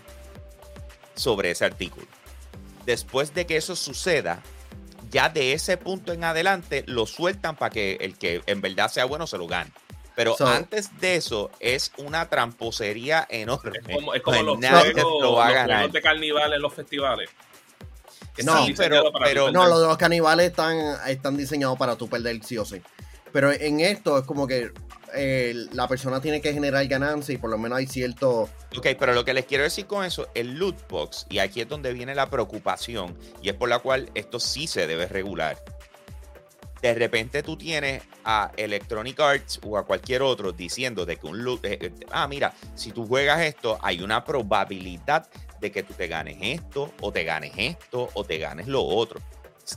[1.14, 2.06] sobre ese artículo.
[2.91, 4.43] Después de que eso suceda,
[5.12, 9.05] ya de ese punto en adelante lo sueltan para que el que en verdad sea
[9.05, 9.70] bueno se lo gane.
[10.16, 13.78] Pero So- antes de eso es una tramposería enorme.
[13.78, 15.76] es como, es como los, juegos, lo va a los ganar.
[15.78, 17.30] juegos de carnival en los festivales.
[18.45, 19.05] No, Sí, pero-
[19.53, 20.76] No, los de los caníbales están,
[21.07, 22.82] están diseñados para tú perder sí o sí.
[23.32, 24.72] Pero en esto es como que
[25.14, 28.48] eh, la persona tiene que generar ganancia y por lo menos hay cierto...
[28.76, 31.68] Ok, pero lo que les quiero decir con eso, el loot box, y aquí es
[31.68, 35.62] donde viene la preocupación, y es por la cual esto sí se debe regular.
[36.82, 41.44] De repente tú tienes a Electronic Arts o a cualquier otro diciendo de que un
[41.44, 45.28] loot, eh, eh, ah, mira, si tú juegas esto, hay una probabilidad
[45.61, 49.20] de que tú te ganes esto, o te ganes esto, o te ganes lo otro.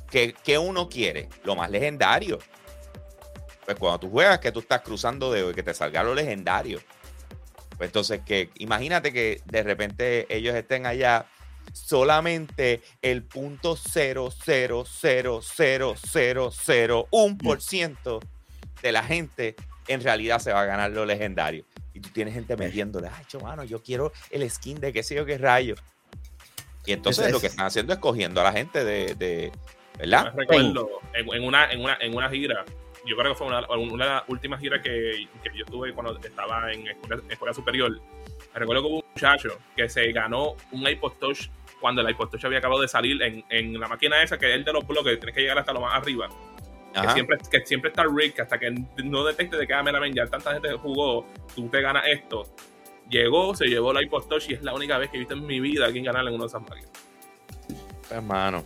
[0.10, 1.28] ¿Qué, qué uno quiere?
[1.44, 2.40] Lo más legendario.
[3.66, 6.80] Pues cuando tú juegas, que tú estás cruzando y que te salga lo legendario.
[7.78, 11.26] Pues entonces, que imagínate que de repente ellos estén allá,
[11.72, 13.76] solamente el punto
[17.62, 18.20] ciento
[18.82, 19.56] de la gente
[19.88, 21.66] en realidad se va a ganar lo legendario.
[21.94, 25.26] Y tú tienes gente metiéndole, ay, mano, yo quiero el skin de qué sé yo
[25.26, 25.76] qué rayo.
[26.86, 29.52] Y entonces Es- lo que están haciendo es cogiendo a la gente de, de
[29.94, 30.34] Me ¿verdad?
[30.36, 32.66] recuerdo en, en una, en, una, en una gira,
[33.06, 36.18] yo creo que fue una, una de las últimas giras que, que yo tuve cuando
[36.18, 37.92] estaba en escuela, escuela superior.
[38.54, 41.50] Me recuerdo que hubo un muchacho que se ganó un iPod Touch
[41.82, 44.56] cuando el iPod Touch había acabado de salir en, en la máquina esa que es
[44.56, 46.30] el de los bloques, tienes que llegar hasta lo más arriba.
[46.94, 48.70] Que siempre, que siempre está rigged hasta que
[49.04, 49.84] no detecte de que, ah,
[50.14, 51.26] ya tanta gente jugó,
[51.56, 52.44] tú te ganas esto.
[53.10, 55.46] Llegó, se llevó el iPod Touch y es la única vez que he visto en
[55.46, 56.92] mi vida a alguien ganar en una de esas máquinas.
[58.12, 58.64] Hermano.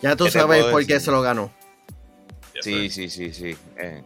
[0.00, 1.52] Ya tú ¿Qué te sabes por qué se lo ganó.
[2.62, 3.56] Sí, sí, sí, sí.
[3.78, 4.02] Eh,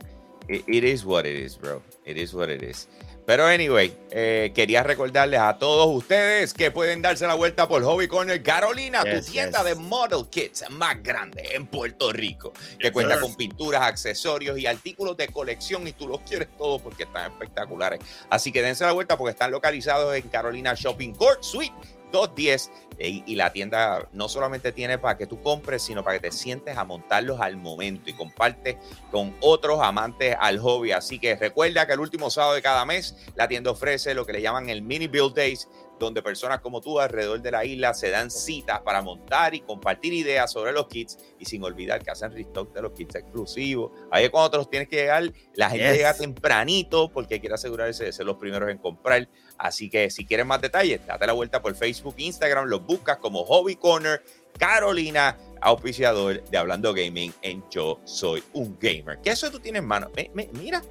[0.49, 1.81] It, it is what it is, bro.
[2.05, 2.89] It is what it is.
[3.25, 8.09] Pero anyway, eh, quería recordarles a todos ustedes que pueden darse la vuelta por Hobby
[8.09, 9.69] Corner Carolina, Yes, tu tienda yes.
[9.69, 13.23] de model kits más grande en Puerto Rico, que cuenta sir.
[13.23, 18.01] con pinturas, accesorios y artículos de colección y tú los quieres todos porque están espectaculares.
[18.31, 21.75] Así que dense la vuelta porque están localizados en Carolina Shopping Court Suite
[22.11, 26.29] 210 y, y la tienda no solamente tiene para que tú compres, sino para que
[26.29, 28.79] te sientes a montarlos al momento y comparte
[29.11, 30.93] con otros amantes al hobby.
[30.93, 34.33] Así que recuerda que el último sábado de cada mes la tienda ofrece lo que
[34.35, 38.09] le llaman el Mini Build Days, donde personas como tú alrededor de la isla se
[38.11, 42.33] dan citas para montar y compartir ideas sobre los kits y sin olvidar que hacen
[42.33, 43.93] restock de los kits exclusivos.
[44.11, 45.97] Ahí es cuando los tienes que llegar, la gente Yes.
[45.99, 49.29] llega tempranito porque quiere asegurarse de ser los primeros en comprar.
[49.63, 53.45] Así que si quieres más detalles, date la vuelta por Facebook, Instagram, los buscas como
[53.45, 54.23] Hobby Corner
[54.59, 59.19] Carolina, auspiciador de Hablando Gaming en Yo Soy un Gamer.
[59.23, 60.11] ¿Qué eso tú tienes en mano?
[60.17, 60.83] Me- me- mira,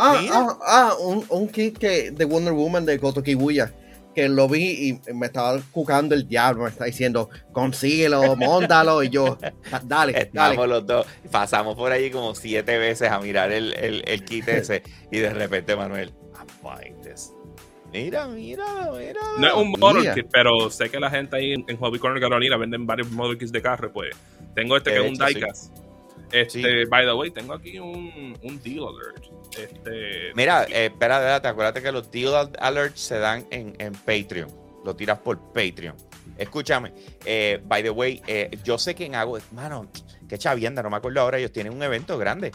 [0.00, 0.34] Ah, Mira.
[0.36, 3.74] ah, ah, un, un kit que, de Wonder Woman de Goto Kibuya.
[4.14, 6.64] Que lo vi y me estaba cucando el diablo.
[6.64, 9.02] Me está diciendo, consíguelo, montalo.
[9.02, 9.36] Y yo,
[9.70, 10.68] "Da- dale, estamos dale.
[10.68, 14.82] los dos, pasamos por allí como siete veces a mirar el, el, el kit ese
[15.12, 17.32] y de repente Manuel, I'm buying this.
[17.92, 18.64] Mira, mira,
[18.96, 19.20] mira.
[19.38, 22.56] No es un model kit, pero sé que la gente ahí en, Hobby Corner Carolina
[22.56, 23.92] venden varios model kits de carro.
[23.92, 24.14] Pues
[24.54, 25.34] tengo este que es un hecho, sí.
[25.34, 25.76] diecast.
[26.30, 26.84] Este, Sí.
[26.90, 29.24] by the way, tengo aquí un, un deal alert.
[29.58, 33.92] Este, Mira, eh, espera, espérate, acuérdate que los deal al- alerts se dan en, en
[33.94, 34.50] Patreon.
[34.84, 35.94] Lo tiras por Patreon.
[36.36, 36.92] Escúchame,
[37.24, 39.88] eh, by the way, eh, yo sé que en agosto, mano,
[40.28, 42.52] qué chavienda, no me acuerdo ahora, ellos tienen un evento grande.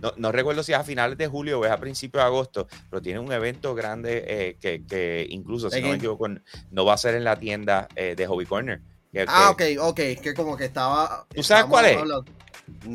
[0.00, 2.68] No, no recuerdo si es a finales de julio o es a principios de agosto,
[2.90, 6.28] pero tienen un evento grande eh, que, que incluso, si ¿De no me equivoco,
[6.70, 8.80] no va a ser en la tienda eh, de Hobby Corner.
[9.12, 9.96] Que- Ah, que- ok, ok.
[10.22, 11.26] Que como que estaba.
[11.34, 11.96] ¿Tú sabes cuál es?
[11.96, 12.24] hablando-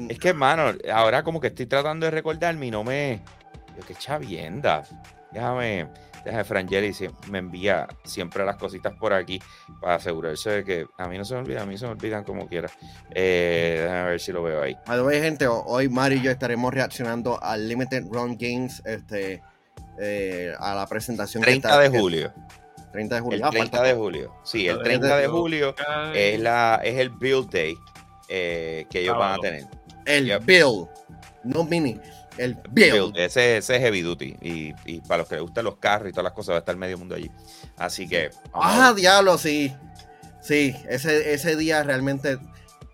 [0.10, 3.22] Es que, hermano, ahora como que estoy tratando de recordarme y no me.
[3.76, 4.84] Yo, qué chavienda.
[5.32, 5.88] Déjame.
[6.24, 6.94] Déjame, Frangeli
[7.30, 9.42] me envía siempre las cositas por aquí
[9.82, 12.24] para asegurarse de que a mí no se me olvida, a mí se me olvidan
[12.24, 12.70] como quiera.
[13.14, 14.78] Eh, déjame ver si lo veo ahí.
[14.88, 19.42] Way, gente, ho- hoy Mario y yo estaremos reaccionando al Limited Run Games, este,
[20.00, 21.42] eh, a la presentación.
[21.44, 22.34] que 30 está- de que- julio.
[22.92, 23.38] 30 de julio.
[23.38, 24.36] El Ah, 30 falta de julio.
[24.44, 25.76] Sí, el Joder, 30 de julio
[26.14, 27.76] es, la, es el Build Day
[28.30, 29.66] eh, que ellos van a tener.
[30.06, 30.46] El Yep.
[30.46, 30.86] Bill.
[31.44, 32.00] No mini.
[32.38, 32.58] El.
[32.70, 34.36] Build, ese, ese es Heavy Duty.
[34.42, 36.60] Y, y para los que les gustan los carros y todas las cosas, va a
[36.60, 37.30] estar medio mundo allí.
[37.78, 38.30] Así que.
[38.54, 39.74] Ah, diablo, sí.
[40.42, 42.38] Sí, ese, ese día realmente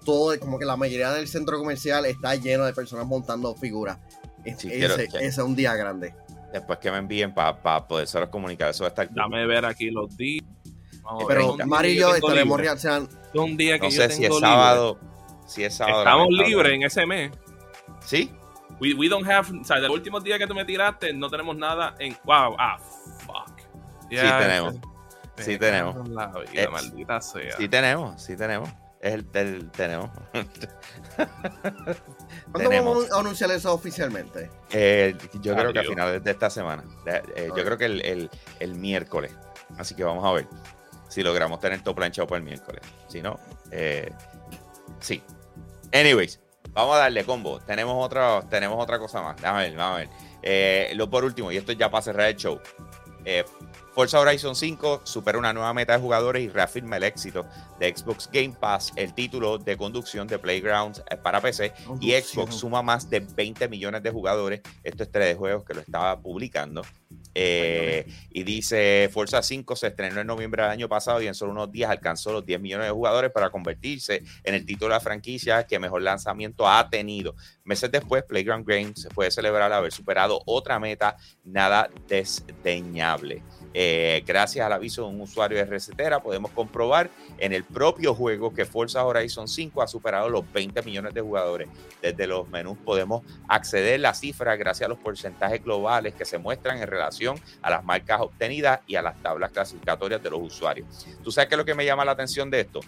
[0.03, 3.97] todo, como que la mayoría del centro comercial está lleno de personas montando figuras.
[4.43, 6.13] Es- Sí, ese, quiero- ese es un día grande.
[6.51, 9.07] Después que me envíen para poder comunicar, eso va a estar.
[9.07, 9.15] cool.
[9.17, 10.43] Dame ver aquí los días.
[11.27, 13.09] Pero es Mario y yo estaremos reaccionando.
[13.33, 14.49] Es un día que No yo sé si tengo es libre.
[14.55, 14.99] sábado.
[15.47, 15.99] Si es sábado.
[15.99, 17.31] Estamos libres en ese mes.
[18.05, 18.31] Sí.
[18.79, 21.29] We, we don't have, o sea, de los últimos días que tú me tiraste, no
[21.29, 22.15] tenemos nada en.
[22.23, 22.77] Wow, ah,
[23.25, 23.57] fuck.
[24.09, 24.75] Ya, tenemos.
[25.37, 25.95] Sí tenemos.
[26.07, 27.57] en La vida, maldita sea.
[27.57, 28.21] Sí tenemos.
[28.21, 28.69] Sí tenemos.
[28.99, 30.09] Es el, el- tenemos.
[31.15, 32.95] ¿Cuándo Tenemos.
[32.95, 34.49] vamos a anunciar eso oficialmente?
[34.71, 36.83] Eh, yo creo que a finales de esta semana.
[37.35, 39.31] Eh, yo creo que el, el- el miércoles.
[39.77, 40.47] Así que vamos a ver
[41.09, 42.81] si logramos tener todo planchado para el miércoles.
[43.07, 43.39] Si no,
[43.71, 44.11] eh,
[44.99, 45.21] sí.
[45.93, 46.39] Anyways,
[46.77, 47.59] vamos a darle combo.
[47.59, 49.41] Tenemos otra, tenemos otra cosa más.
[49.41, 50.09] Vamos a ver, vamos a ver.
[50.43, 52.59] Eh, lo por último, y esto ya para cerrar el show.
[53.25, 53.43] Eh,
[53.93, 57.47] Forza Horizon 5 supera una nueva meta de jugadores y reafirma el éxito
[57.79, 62.55] de Xbox Game Pass, el título de conducción de Playgrounds eh, para PC y Xbox
[62.55, 64.61] suma más de 20 millones de jugadores.
[64.83, 66.83] Esto es 3 de juegos que lo estaba publicando.
[67.39, 71.51] Eh, y dice, Forza 5 se estrenó en noviembre del año pasado y en solo
[71.51, 74.99] unos días alcanzó los 10 millones de jugadores para convertirse en el título de la
[74.99, 77.35] franquicia que mejor lanzamiento ha tenido.
[77.63, 83.43] Meses después, Playground Games puede celebrar haber superado otra meta nada desdeñable.
[83.79, 88.51] Eh, gracias al aviso de un usuario de recetera, podemos comprobar en el propio juego
[88.51, 91.67] que Forza Horizon 5 ha superado los 20 millones de jugadores.
[92.01, 96.39] Desde los menús podemos acceder a la cifra gracias a los porcentajes globales que se
[96.39, 100.87] muestran en relación a las marcas obtenidas y a las tablas clasificatorias de los usuarios.
[101.23, 102.79] ¿Tú sabes qué es lo que me llama la atención de esto?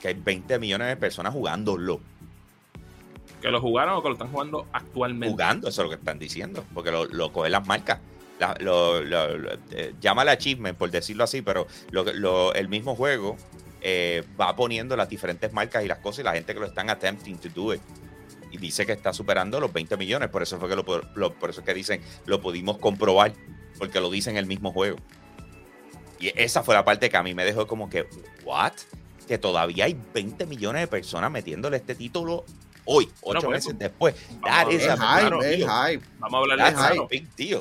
[0.00, 1.98] Que hay 20 millones de personas jugándolo.
[3.42, 5.32] Que lo jugaron o que lo están jugando actualmente.
[5.32, 7.98] Jugando, eso es lo que están diciendo, porque lo, lo cogen las marcas.
[8.38, 9.02] La- lo,
[9.72, 11.66] eh, llámala achievement, por decirlo así, pero
[12.54, 13.36] el mismo juego
[13.80, 16.90] eh, va poniendo las diferentes marcas y las cosas y la gente que lo están
[16.90, 17.80] attempting to do it.
[18.50, 21.60] Y dice que está superando los 20 millones, por eso fue que lo- por eso
[21.60, 23.32] es que dicen, lo pudimos comprobar,
[23.78, 24.96] porque lo dice en el mismo juego.
[26.20, 28.06] Y esa fue la parte que a mí me dejó como que,
[28.44, 28.72] ¿what?
[29.28, 32.44] Que todavía hay 20 millones de personas metiéndole este título
[32.90, 34.14] hoy, ocho meses después.
[34.40, 35.42] Vamos That a is Es a hablar, claro,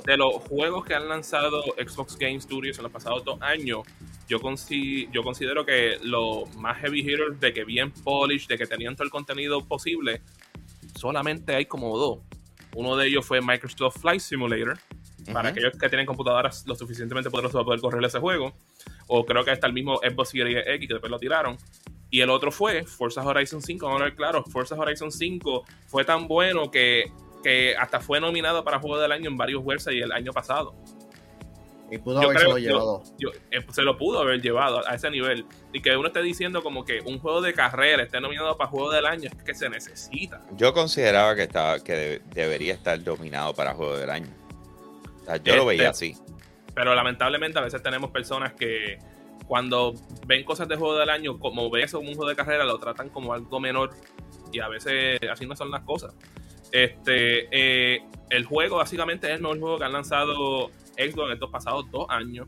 [0.06, 3.82] de los juegos que han lanzado Xbox Game Studios en los pasados dos años,
[4.30, 8.66] yo, consi- yo considero que los más heavy hitters de que bien polish, de que
[8.66, 10.22] tenían todo el contenido posible,
[10.96, 12.20] solamente hay como dos.
[12.76, 14.78] Uno de ellos fue Microsoft Flight Simulator,
[15.34, 18.54] para aquellos que tienen computadoras lo suficientemente poderosas para poder correr ese juego.
[19.08, 21.58] O creo que hasta el mismo Xbox Series X que después lo tiraron.
[22.10, 23.86] Y el otro fue Forza Horizon 5.
[23.86, 27.12] Vamos a ver claro, Forza Horizon 5 fue tan bueno que,
[27.44, 30.74] que hasta fue nominado para Juego del Año en varios websites el año pasado.
[31.90, 33.04] Y pudo Yo haberse creo- llevado.
[33.18, 35.46] Yo- eh, se lo pudo haber llevado a ese nivel.
[35.72, 38.92] Y que uno esté diciendo como que un juego de carrera esté nominado para Juego
[38.92, 40.42] del Año es que se necesita.
[40.52, 44.28] Yo consideraba que estaba que de- debería estar dominado para Juego del Año.
[45.22, 46.18] O sea, yo lo Este- veía así.
[46.76, 49.00] Pero lamentablemente a veces tenemos personas que
[49.48, 49.94] cuando
[50.26, 53.10] ven cosas de juego del año, como ven eso un juego de carrera, lo tratan
[53.10, 53.92] como algo menor.
[54.52, 56.16] Y a veces así no son las cosas.
[56.72, 61.50] Este, eh, el juego básicamente es el mejor juego que han lanzado Xbox en estos
[61.50, 62.48] pasados dos años.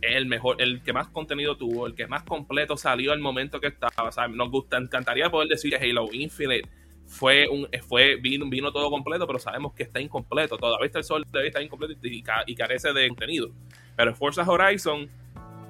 [0.00, 3.60] Es el mejor, el que más contenido tuvo, el que más completo salió al momento
[3.60, 4.08] que estaba.
[4.08, 6.68] O sea, nos gusta, encantaría poder decir que Halo Infinite
[7.06, 10.56] fue un fue vino, vino todo completo, pero sabemos que está incompleto.
[10.56, 11.94] Todavía está el sol, todavía está incompleto
[12.46, 13.50] y carece de contenido.
[13.96, 15.08] Pero Forza Horizon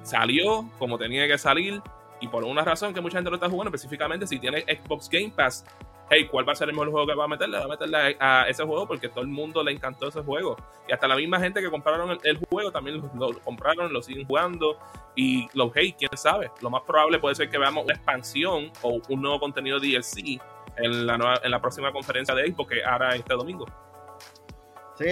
[0.05, 1.81] salió como tenía que salir
[2.21, 5.33] y por una razón que mucha gente lo está jugando, específicamente si tiene Xbox Game
[5.35, 5.65] Pass,
[6.09, 7.57] hey, ¿cuál va a ser el mejor juego que va a meterle?
[7.57, 10.55] Va a meterle a, ese juego porque todo el mundo le encantó ese juego.
[10.87, 14.25] Y hasta la misma gente que compraron el, juego también lo, lo compraron, lo siguen
[14.25, 14.77] jugando.
[15.15, 19.01] Y los hey, quién sabe, lo más probable puede ser que veamos una expansión o
[19.09, 20.39] un nuevo contenido DLC
[20.77, 23.65] en la, nueva- en la próxima conferencia de Xbox que hará este domingo.
[24.97, 25.07] Sí,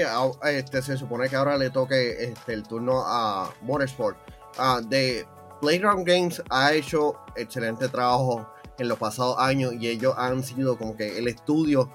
[0.46, 4.18] este, se supone que ahora le toque este, el turno a Motorsport.
[4.58, 5.26] Ah, de
[5.62, 8.48] Playground Games ha hecho excelente trabajo
[8.78, 11.92] en los pasados años y ellos han sido como que el estudio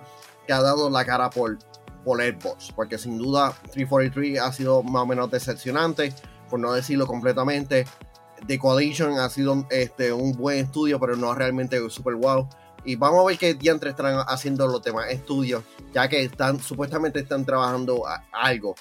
[0.47, 1.59] que ha dado la cara por,
[2.05, 2.73] por Xbox.
[2.75, 6.13] Porque sin duda 343 ha sido más o menos decepcionante,
[6.49, 7.87] por no decirlo completamente.
[8.47, 12.49] The Coalition ha sido este, un buen estudio, pero no realmente super wow.
[12.85, 17.21] Y vamos a ver qué diantres están haciendo los demás estudios ya que están supuestamente
[17.21, 18.03] están trabajando
[18.33, 18.75] algo,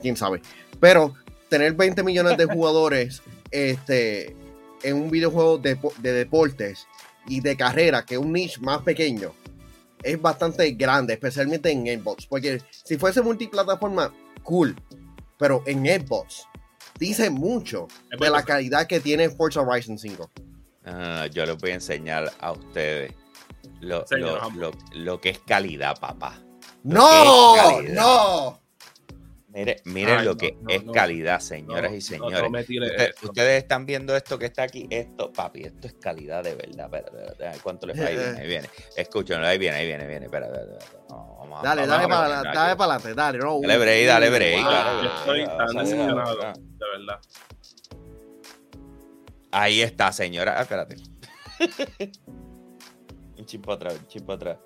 [0.00, 0.42] quién sabe.
[0.80, 1.14] Pero
[1.48, 4.36] tener 20 millones de jugadores este,
[4.82, 6.86] en un videojuego de, de deportes
[7.28, 9.32] y de carrera, que es un niche más pequeño,
[10.02, 12.26] es bastante grande, especialmente en Xbox.
[12.26, 14.76] Porque si fuese multiplataforma, cool.
[15.38, 16.46] Pero en Xbox
[16.98, 17.88] dice mucho
[18.18, 20.30] de la calidad que tiene Forza Horizon 5.
[20.86, 23.12] Ah, yo les voy a enseñar a ustedes
[23.80, 26.40] lo, Señor, lo- lo- lo que es calidad, papá.
[26.84, 27.54] ¡No!
[27.56, 27.92] Calidad.
[27.94, 28.60] ¡No!
[29.56, 30.92] Mire, miren Ay, lo no, que no, es no.
[30.92, 32.42] calidad, señoras No, y señores.
[32.42, 33.26] no me tire Usted- esto.
[33.28, 36.84] ustedes están viendo esto que está aquí, esto, papi, esto es calidad de verdad.
[36.84, 38.06] Espera, espera, espera, ¿Cuánto les va?
[38.06, 38.68] Ahí viene, ahí viene.
[38.96, 40.26] Escúchenlo, ahí viene, ahí viene, ahí viene.
[40.26, 40.48] Espera,
[41.08, 43.38] vamos a- Dale, vamos dale para dale para adelante, dale.
[43.38, 44.70] No, Dale break, dale break, Wow.
[44.72, 47.20] dale Yo estoy tan decepcionado, de verdad.
[49.52, 50.58] Ahí está, señora.
[50.58, 50.96] Ah, espérate.
[53.38, 54.58] un chip para atrás, un chip atrás.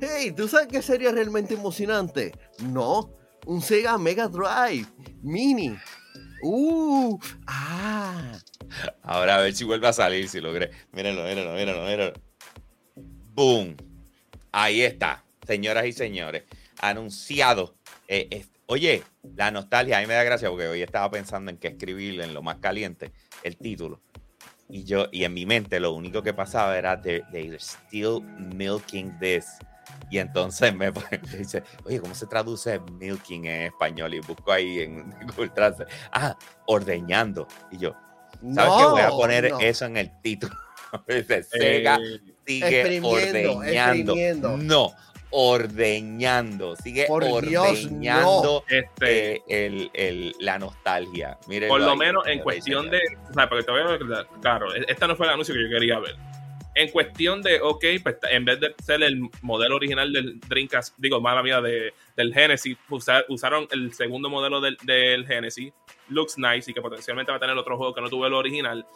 [0.00, 2.32] Hey, ¿tú sabes qué sería realmente emocionante?
[2.62, 3.10] No,
[3.46, 4.86] un Sega Mega Drive
[5.22, 5.76] Mini.
[6.42, 8.38] Uh, ah.
[9.02, 10.70] Ahora a ver si vuelve a salir, si logré.
[10.92, 12.12] Mírenlo, mírenlo, mírenlo, mírenlo.
[13.34, 13.76] ¡Boom!
[14.52, 16.44] Ahí está, señoras y señores.
[16.80, 17.74] Anunciado.
[18.08, 19.02] Eh, eh, oye,
[19.36, 22.32] la nostalgia, a mí me da gracia porque hoy estaba pensando en qué escribir en
[22.32, 24.00] lo más caliente, el título.
[24.72, 28.22] Y yo, y en mi mente lo único que pasaba era, "They're- they're still
[28.56, 29.46] milking this.
[30.10, 30.92] Y entonces me
[31.38, 34.14] dice, oye, ¿cómo se traduce milking en español?
[34.14, 35.92] Y busco ahí en Google Translate.
[36.12, 37.46] Ah, ordeñando.
[37.70, 37.94] Y yo,
[38.54, 38.84] ¿Sabes qué?
[38.90, 39.60] Voy a poner no.
[39.60, 40.54] eso en el título.
[41.08, 44.12] Dice, Sega Eh, sigue ordeñando.
[44.14, 44.56] exprimiendo.
[44.56, 44.92] No,
[45.30, 46.76] ordeñando.
[46.76, 51.38] Sigue Por Dios, ordeñando este, eh, el, el- la nostalgia.
[51.48, 53.00] Miren por lo menos en cuestión de.
[53.30, 54.00] O sea, porque te voy a ver,
[54.40, 56.16] claro, esta no fue el anuncio que yo quería ver.
[56.76, 61.20] En cuestión de, ok, pues en vez de ser el modelo original del Dreamcast, digo,
[61.20, 65.72] mala mía, de, del Genesis, usar- usaron el segundo modelo del, del Genesis,
[66.08, 68.86] looks nice y que potencialmente va a tener otro juego que no tuvo el original.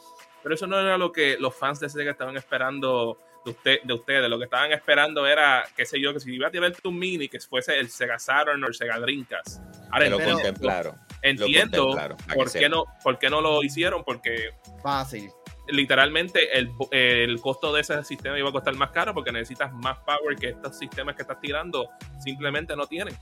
[0.42, 3.92] Pero eso no era lo que los fans de Sega estaban esperando de, usted, de
[3.94, 4.28] ustedes.
[4.30, 7.28] Lo que estaban esperando era, qué sé yo, que si iba a tirarte un mini,
[7.28, 9.60] que fuese el Sega Saturn o el Sega Dreamcast.
[9.90, 10.96] Ahora lo pero- contemplaron.
[11.22, 14.50] entiendo contemplaron, para que por qué, no, por qué no lo hicieron, porque
[14.82, 15.30] Fácil.
[15.68, 19.98] literalmente el, el costo de ese sistema iba a costar más caro porque necesitas más
[20.00, 21.88] power que estos sistemas que estás tirando
[22.22, 23.14] simplemente no tienen.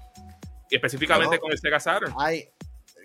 [0.70, 1.40] Y específicamente No.
[1.40, 2.14] con el Sega Saturn.
[2.18, 2.48] Hay,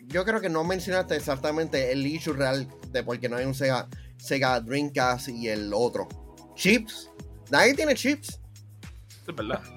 [0.05, 3.53] yo creo que no mencionaste exactamente el issue real de por qué no hay un
[3.53, 3.87] Sega,
[4.17, 6.07] Sega Dreamcast y el otro.
[6.57, 7.09] Chips.
[7.49, 8.39] Nadie tiene chips.
[9.27, 9.61] Es verdad.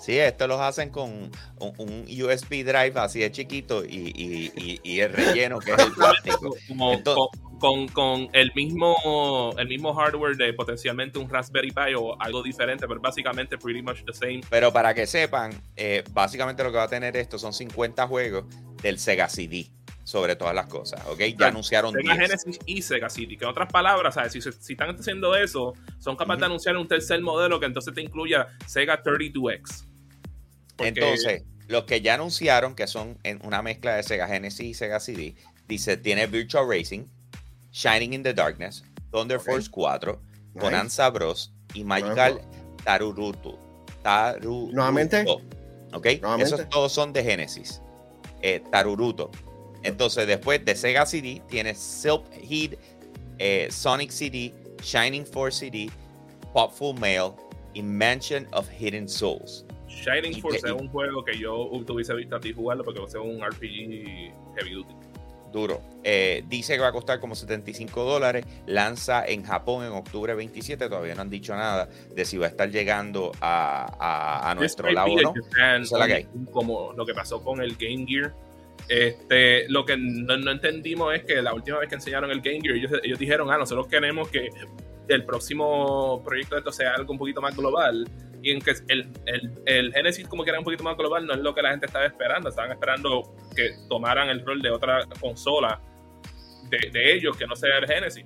[0.00, 1.10] Sí, esto los hacen con
[1.58, 5.78] un, un USB drive así de chiquito y, y- y- y el relleno que es
[5.78, 6.56] el plástico.
[6.68, 11.94] Como, Entonces- con, con- con el mismo el mismo hardware de potencialmente un Raspberry Pi
[11.98, 14.40] o algo diferente, pero básicamente pretty much the same.
[14.48, 18.44] Pero para que sepan, eh, básicamente lo que va a tener esto son 50 juegos
[18.80, 19.66] del Sega CD
[20.10, 21.18] sobre todas las cosas, ¿ok?
[21.20, 22.18] Ya Claro, anunciaron Sega 10.
[22.28, 23.36] Genesis y Sega City.
[23.36, 24.32] Que en otras palabras, ¿sabes?
[24.32, 28.00] Si, si están haciendo eso, son capaces de anunciar un tercer modelo que entonces te
[28.00, 29.84] incluya Sega 32X.
[30.76, 34.74] Porque- Entonces, los que ya anunciaron que son en una mezcla de Sega Genesis y
[34.74, 35.36] Sega CD,
[35.68, 37.04] dice, tiene Virtual Racing,
[37.72, 38.82] Shining in the Darkness,
[39.12, 39.38] Thunder.
[39.38, 40.20] Force 4,
[40.54, 40.64] Nice.
[40.64, 42.40] Bonanza Bros y Magical
[42.82, 43.56] Tarurutu.
[44.02, 44.72] Taruruto.
[44.74, 45.24] Nuevamente.
[45.92, 46.06] ¿Ok?
[46.20, 46.42] Nuevamente.
[46.54, 47.80] Esos todos son de Genesis.
[48.42, 49.30] Eh, Taruruto.
[49.82, 52.78] Entonces, después de Sega CD, tienes Silk Heat,
[53.38, 54.52] eh, Sonic CD,
[54.82, 55.90] Shining Force CD,
[56.52, 57.32] Popful Mail
[57.74, 59.64] y Mansion of Hidden Souls.
[59.88, 63.00] Shining Y- Force y- es un juego que yo tuviese visto a ti jugarlo porque
[63.00, 64.94] va a ser un RPG heavy duty.
[65.52, 65.80] Duro.
[66.04, 68.44] Eh, dice que va a costar como 75 dólares.
[68.66, 70.88] Lanza en Japón en octubre 27.
[70.88, 74.92] Todavía no han dicho nada de si va a estar llegando a, a- a nuestro
[74.92, 75.34] lado o no.
[75.34, 78.32] es Como lo que pasó con el Game Gear.
[78.88, 82.60] Este, lo que no, no entendimos es que la última vez que enseñaron el Game
[82.60, 84.48] Gear, ellos, ellos dijeron, ah, nosotros queremos que
[85.08, 88.08] el próximo proyecto de esto sea algo un poquito más global.
[88.42, 91.34] Y en que el, el, el Genesis, como que era un poquito más global, no
[91.34, 92.48] es lo que la gente estaba esperando.
[92.48, 95.80] Estaban esperando que tomaran el rol de otra consola
[96.70, 98.24] de, de ellos, que no sea el Genesis.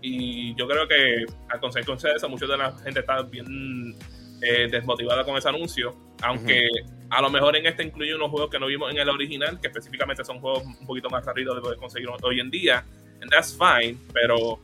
[0.00, 3.94] Y yo creo que a consecuencia de eso, mucha de la gente está bien
[4.42, 5.94] eh, desmotivada con ese anuncio.
[6.22, 6.68] Aunque
[7.14, 9.68] a lo mejor en este incluye unos juegos que no vimos en el original, que
[9.68, 12.84] específicamente son juegos un poquito más rápidos de poder conseguir hoy en día.
[13.20, 14.58] And that's fine, pero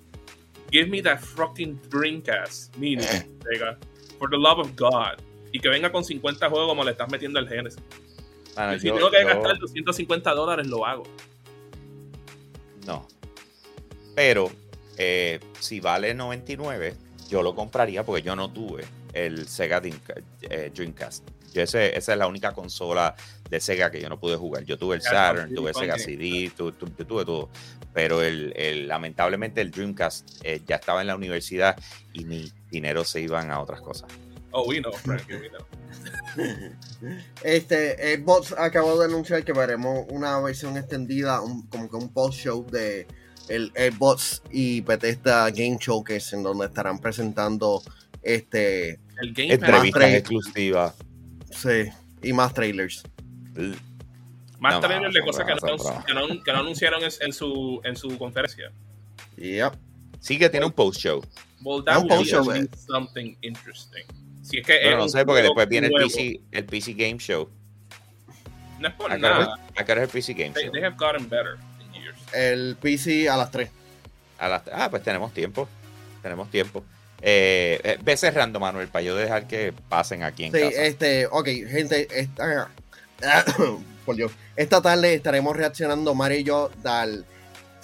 [0.70, 3.76] give me that fucking Dreamcast mini, Sega.
[4.18, 5.20] For the love of God.
[5.53, 7.80] Y que venga con 50 juegos como le estás metiendo al Genesis.
[8.74, 11.05] Y si yo- tengo que yo- gastar 250 dólares, lo hago.
[12.86, 13.07] No.
[14.14, 14.51] Pero
[14.96, 16.96] eh, si vale 99,
[17.28, 19.80] yo lo compraría porque yo no tuve el Sega
[20.42, 21.28] eh, Dreamcast.
[21.59, 23.14] Yo ese- esa es la única consola
[23.50, 24.64] de Sega que yo no pude jugar.
[24.64, 27.48] Yo tuve el Saturn, tuve Sega CD, tu- tu- yo tuve todo.
[27.92, 31.76] Pero el, el- lamentablemente el Dreamcast eh, ya estaba en la universidad
[32.12, 34.09] y mi dinero se iban a otras cosas.
[34.52, 35.66] Oh, we know, Frankie, we know.
[37.42, 42.66] Este, Xbox acabó de anunciar que veremos una versión extendida, un- como que un post-show
[42.70, 43.06] de
[43.48, 47.82] el Xbox y Bethesda Game Showcase, en donde estarán presentando
[48.22, 49.68] este, El Game Pass.
[49.68, 50.94] Entrevistas exclusivas.
[51.51, 51.90] Sí,
[52.22, 53.03] y más trailers.
[54.59, 56.05] Más No, trailers de cosas que no, no, no.
[56.05, 58.72] que no- que no anunciaron en, en su, en su conferencia.
[59.36, 59.72] Yep.
[60.20, 61.22] Sí que tiene un post-show.
[61.62, 64.05] Well, that un would post-show, be something interesting.
[64.42, 65.92] Si es que Bueno, es no sé, porque después viene el.
[65.92, 67.49] PC, el PC Game Show.
[68.80, 69.55] No es por ¿A qué hora nada.
[69.76, 70.72] es- el PC Game They, Show?
[70.72, 72.16] they have gotten better in years.
[72.32, 73.70] El PC a las 3.
[74.38, 75.68] A las- ah, pues tenemos tiempo.
[76.22, 76.84] Tenemos tiempo.
[77.20, 80.82] Eh, eh, ve cerrando, Manuel, para yo dejar que pasen aquí en Sí, casa.
[80.84, 82.70] este, ok, gente, esta,
[84.06, 87.24] por Dios, esta tarde estaremos reaccionando Mario y yo al,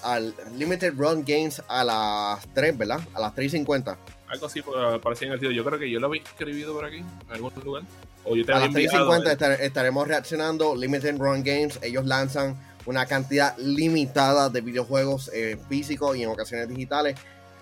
[0.02, 3.00] al Limited Run Games a las 3, ¿verdad?
[3.14, 3.98] A las 3 y 50.
[4.28, 4.62] Algo así
[5.02, 5.50] parecía divertido.
[5.52, 7.82] Yo creo que yo lo había escribido por aquí, en algún lugar.
[8.24, 9.04] O yo te A las 3 y enviado.
[9.12, 11.78] 50 estar- estaremos reaccionando Limited Run Games.
[11.82, 12.56] Ellos lanzan
[12.86, 17.16] una cantidad limitada de videojuegos eh, físicos y en ocasiones digitales.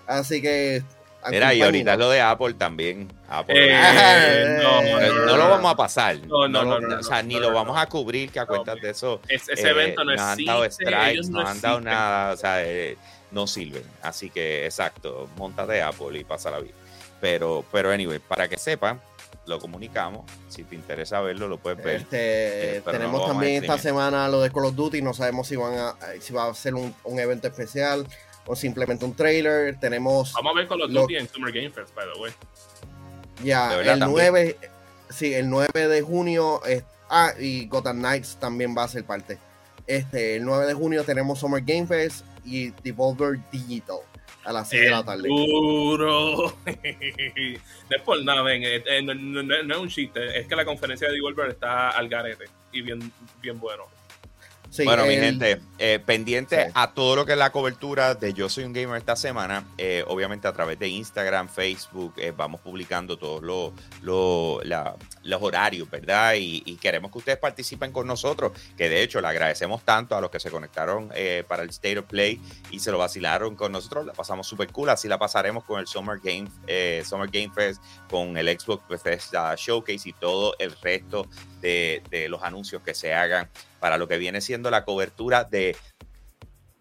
[0.07, 0.83] Así que.
[1.29, 3.11] Mira, y ahorita lo de Apple también.
[3.29, 3.55] Apple.
[3.57, 6.17] Eh, Eh, no, no, no lo vamos a pasar.
[6.27, 8.79] No, no, no, no, o sea, no, ni lo vamos a cubrir, que a cuentas
[8.81, 9.19] de eso.
[9.27, 10.85] Es- ese eh, evento no nos han dado existe.
[10.85, 12.97] strikes, no no han dado nada, o sea, eh,
[13.31, 13.83] no sirven.
[14.01, 16.73] Así que, exacto, montate Apple y pasa la vida.
[17.21, 18.99] Pero, pero, anyway, para que sepan,
[19.45, 20.29] lo comunicamos.
[20.49, 21.95] Si te interesa verlo, lo puedes ver.
[21.97, 25.01] Este, Eh, no tenemos también esta semana lo de Call of Duty.
[25.01, 28.05] No sabemos si van a si va a ser un, un evento especial
[28.45, 29.79] o simplemente un trailer.
[29.79, 32.31] Tenemos Vamos a ver con los Lo- Duty en Summer Game Fest, by the way.
[33.43, 34.11] ya el también.
[34.11, 34.57] 9,
[35.09, 36.63] sí, el 9 de junio.
[36.65, 39.37] es- ah, y Gotham Knights también va a ser parte.
[39.87, 43.97] Este, el 9 de junio tenemos Summer Game Fest y Devolver Digital
[44.45, 45.27] a las 6 de la tarde.
[45.27, 46.53] Duro.
[46.65, 48.61] no es por nada, ven.
[48.65, 50.39] eh, no, no- no- no es un chiste.
[50.39, 53.11] Es que la conferencia de Devolver está al garete y bien,
[53.41, 53.83] bien bueno.
[54.75, 56.71] Sí, bueno, mi el- gente, eh, pendiente Sí.
[56.73, 60.03] a todo lo que es la cobertura de Yo Soy un Gamer esta semana, eh,
[60.07, 63.71] obviamente a través de Instagram, Facebook, eh, vamos publicando todos los,
[64.01, 66.33] los, la- los horarios, ¿verdad?
[66.39, 70.21] Y, y queremos que ustedes participen con nosotros, que de hecho le agradecemos tanto a
[70.21, 72.41] los que se conectaron eh, para el State of Play
[72.71, 75.85] y se lo vacilaron con nosotros, la pasamos súper cool, así la pasaremos con el
[75.85, 77.79] Summer Game, eh, Summer Game Fest,
[78.09, 81.27] con el Xbox Bethesda Showcase y todo el resto
[81.63, 83.49] de, de los anuncios que se hagan
[83.79, 85.75] para lo que viene siendo la cobertura de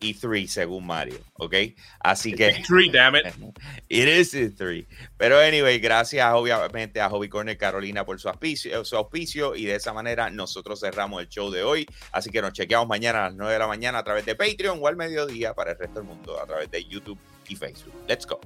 [0.02, 1.54] E3 según Mario, ¿ok?
[2.00, 3.26] Así que Three, damn it.
[3.88, 4.86] it is E3.
[5.16, 9.76] Pero anyway, gracias obviamente a Hobby Corner Carolina por su auspicio, su auspicio y de
[9.76, 11.86] esa manera nosotros cerramos el show de hoy.
[12.10, 14.80] Así que nos chequeamos mañana a las 9 de la mañana a través de Patreon
[14.82, 17.18] o al mediodía para el resto del mundo a través de YouTube
[17.48, 17.94] y Facebook.
[18.08, 18.40] Let's go.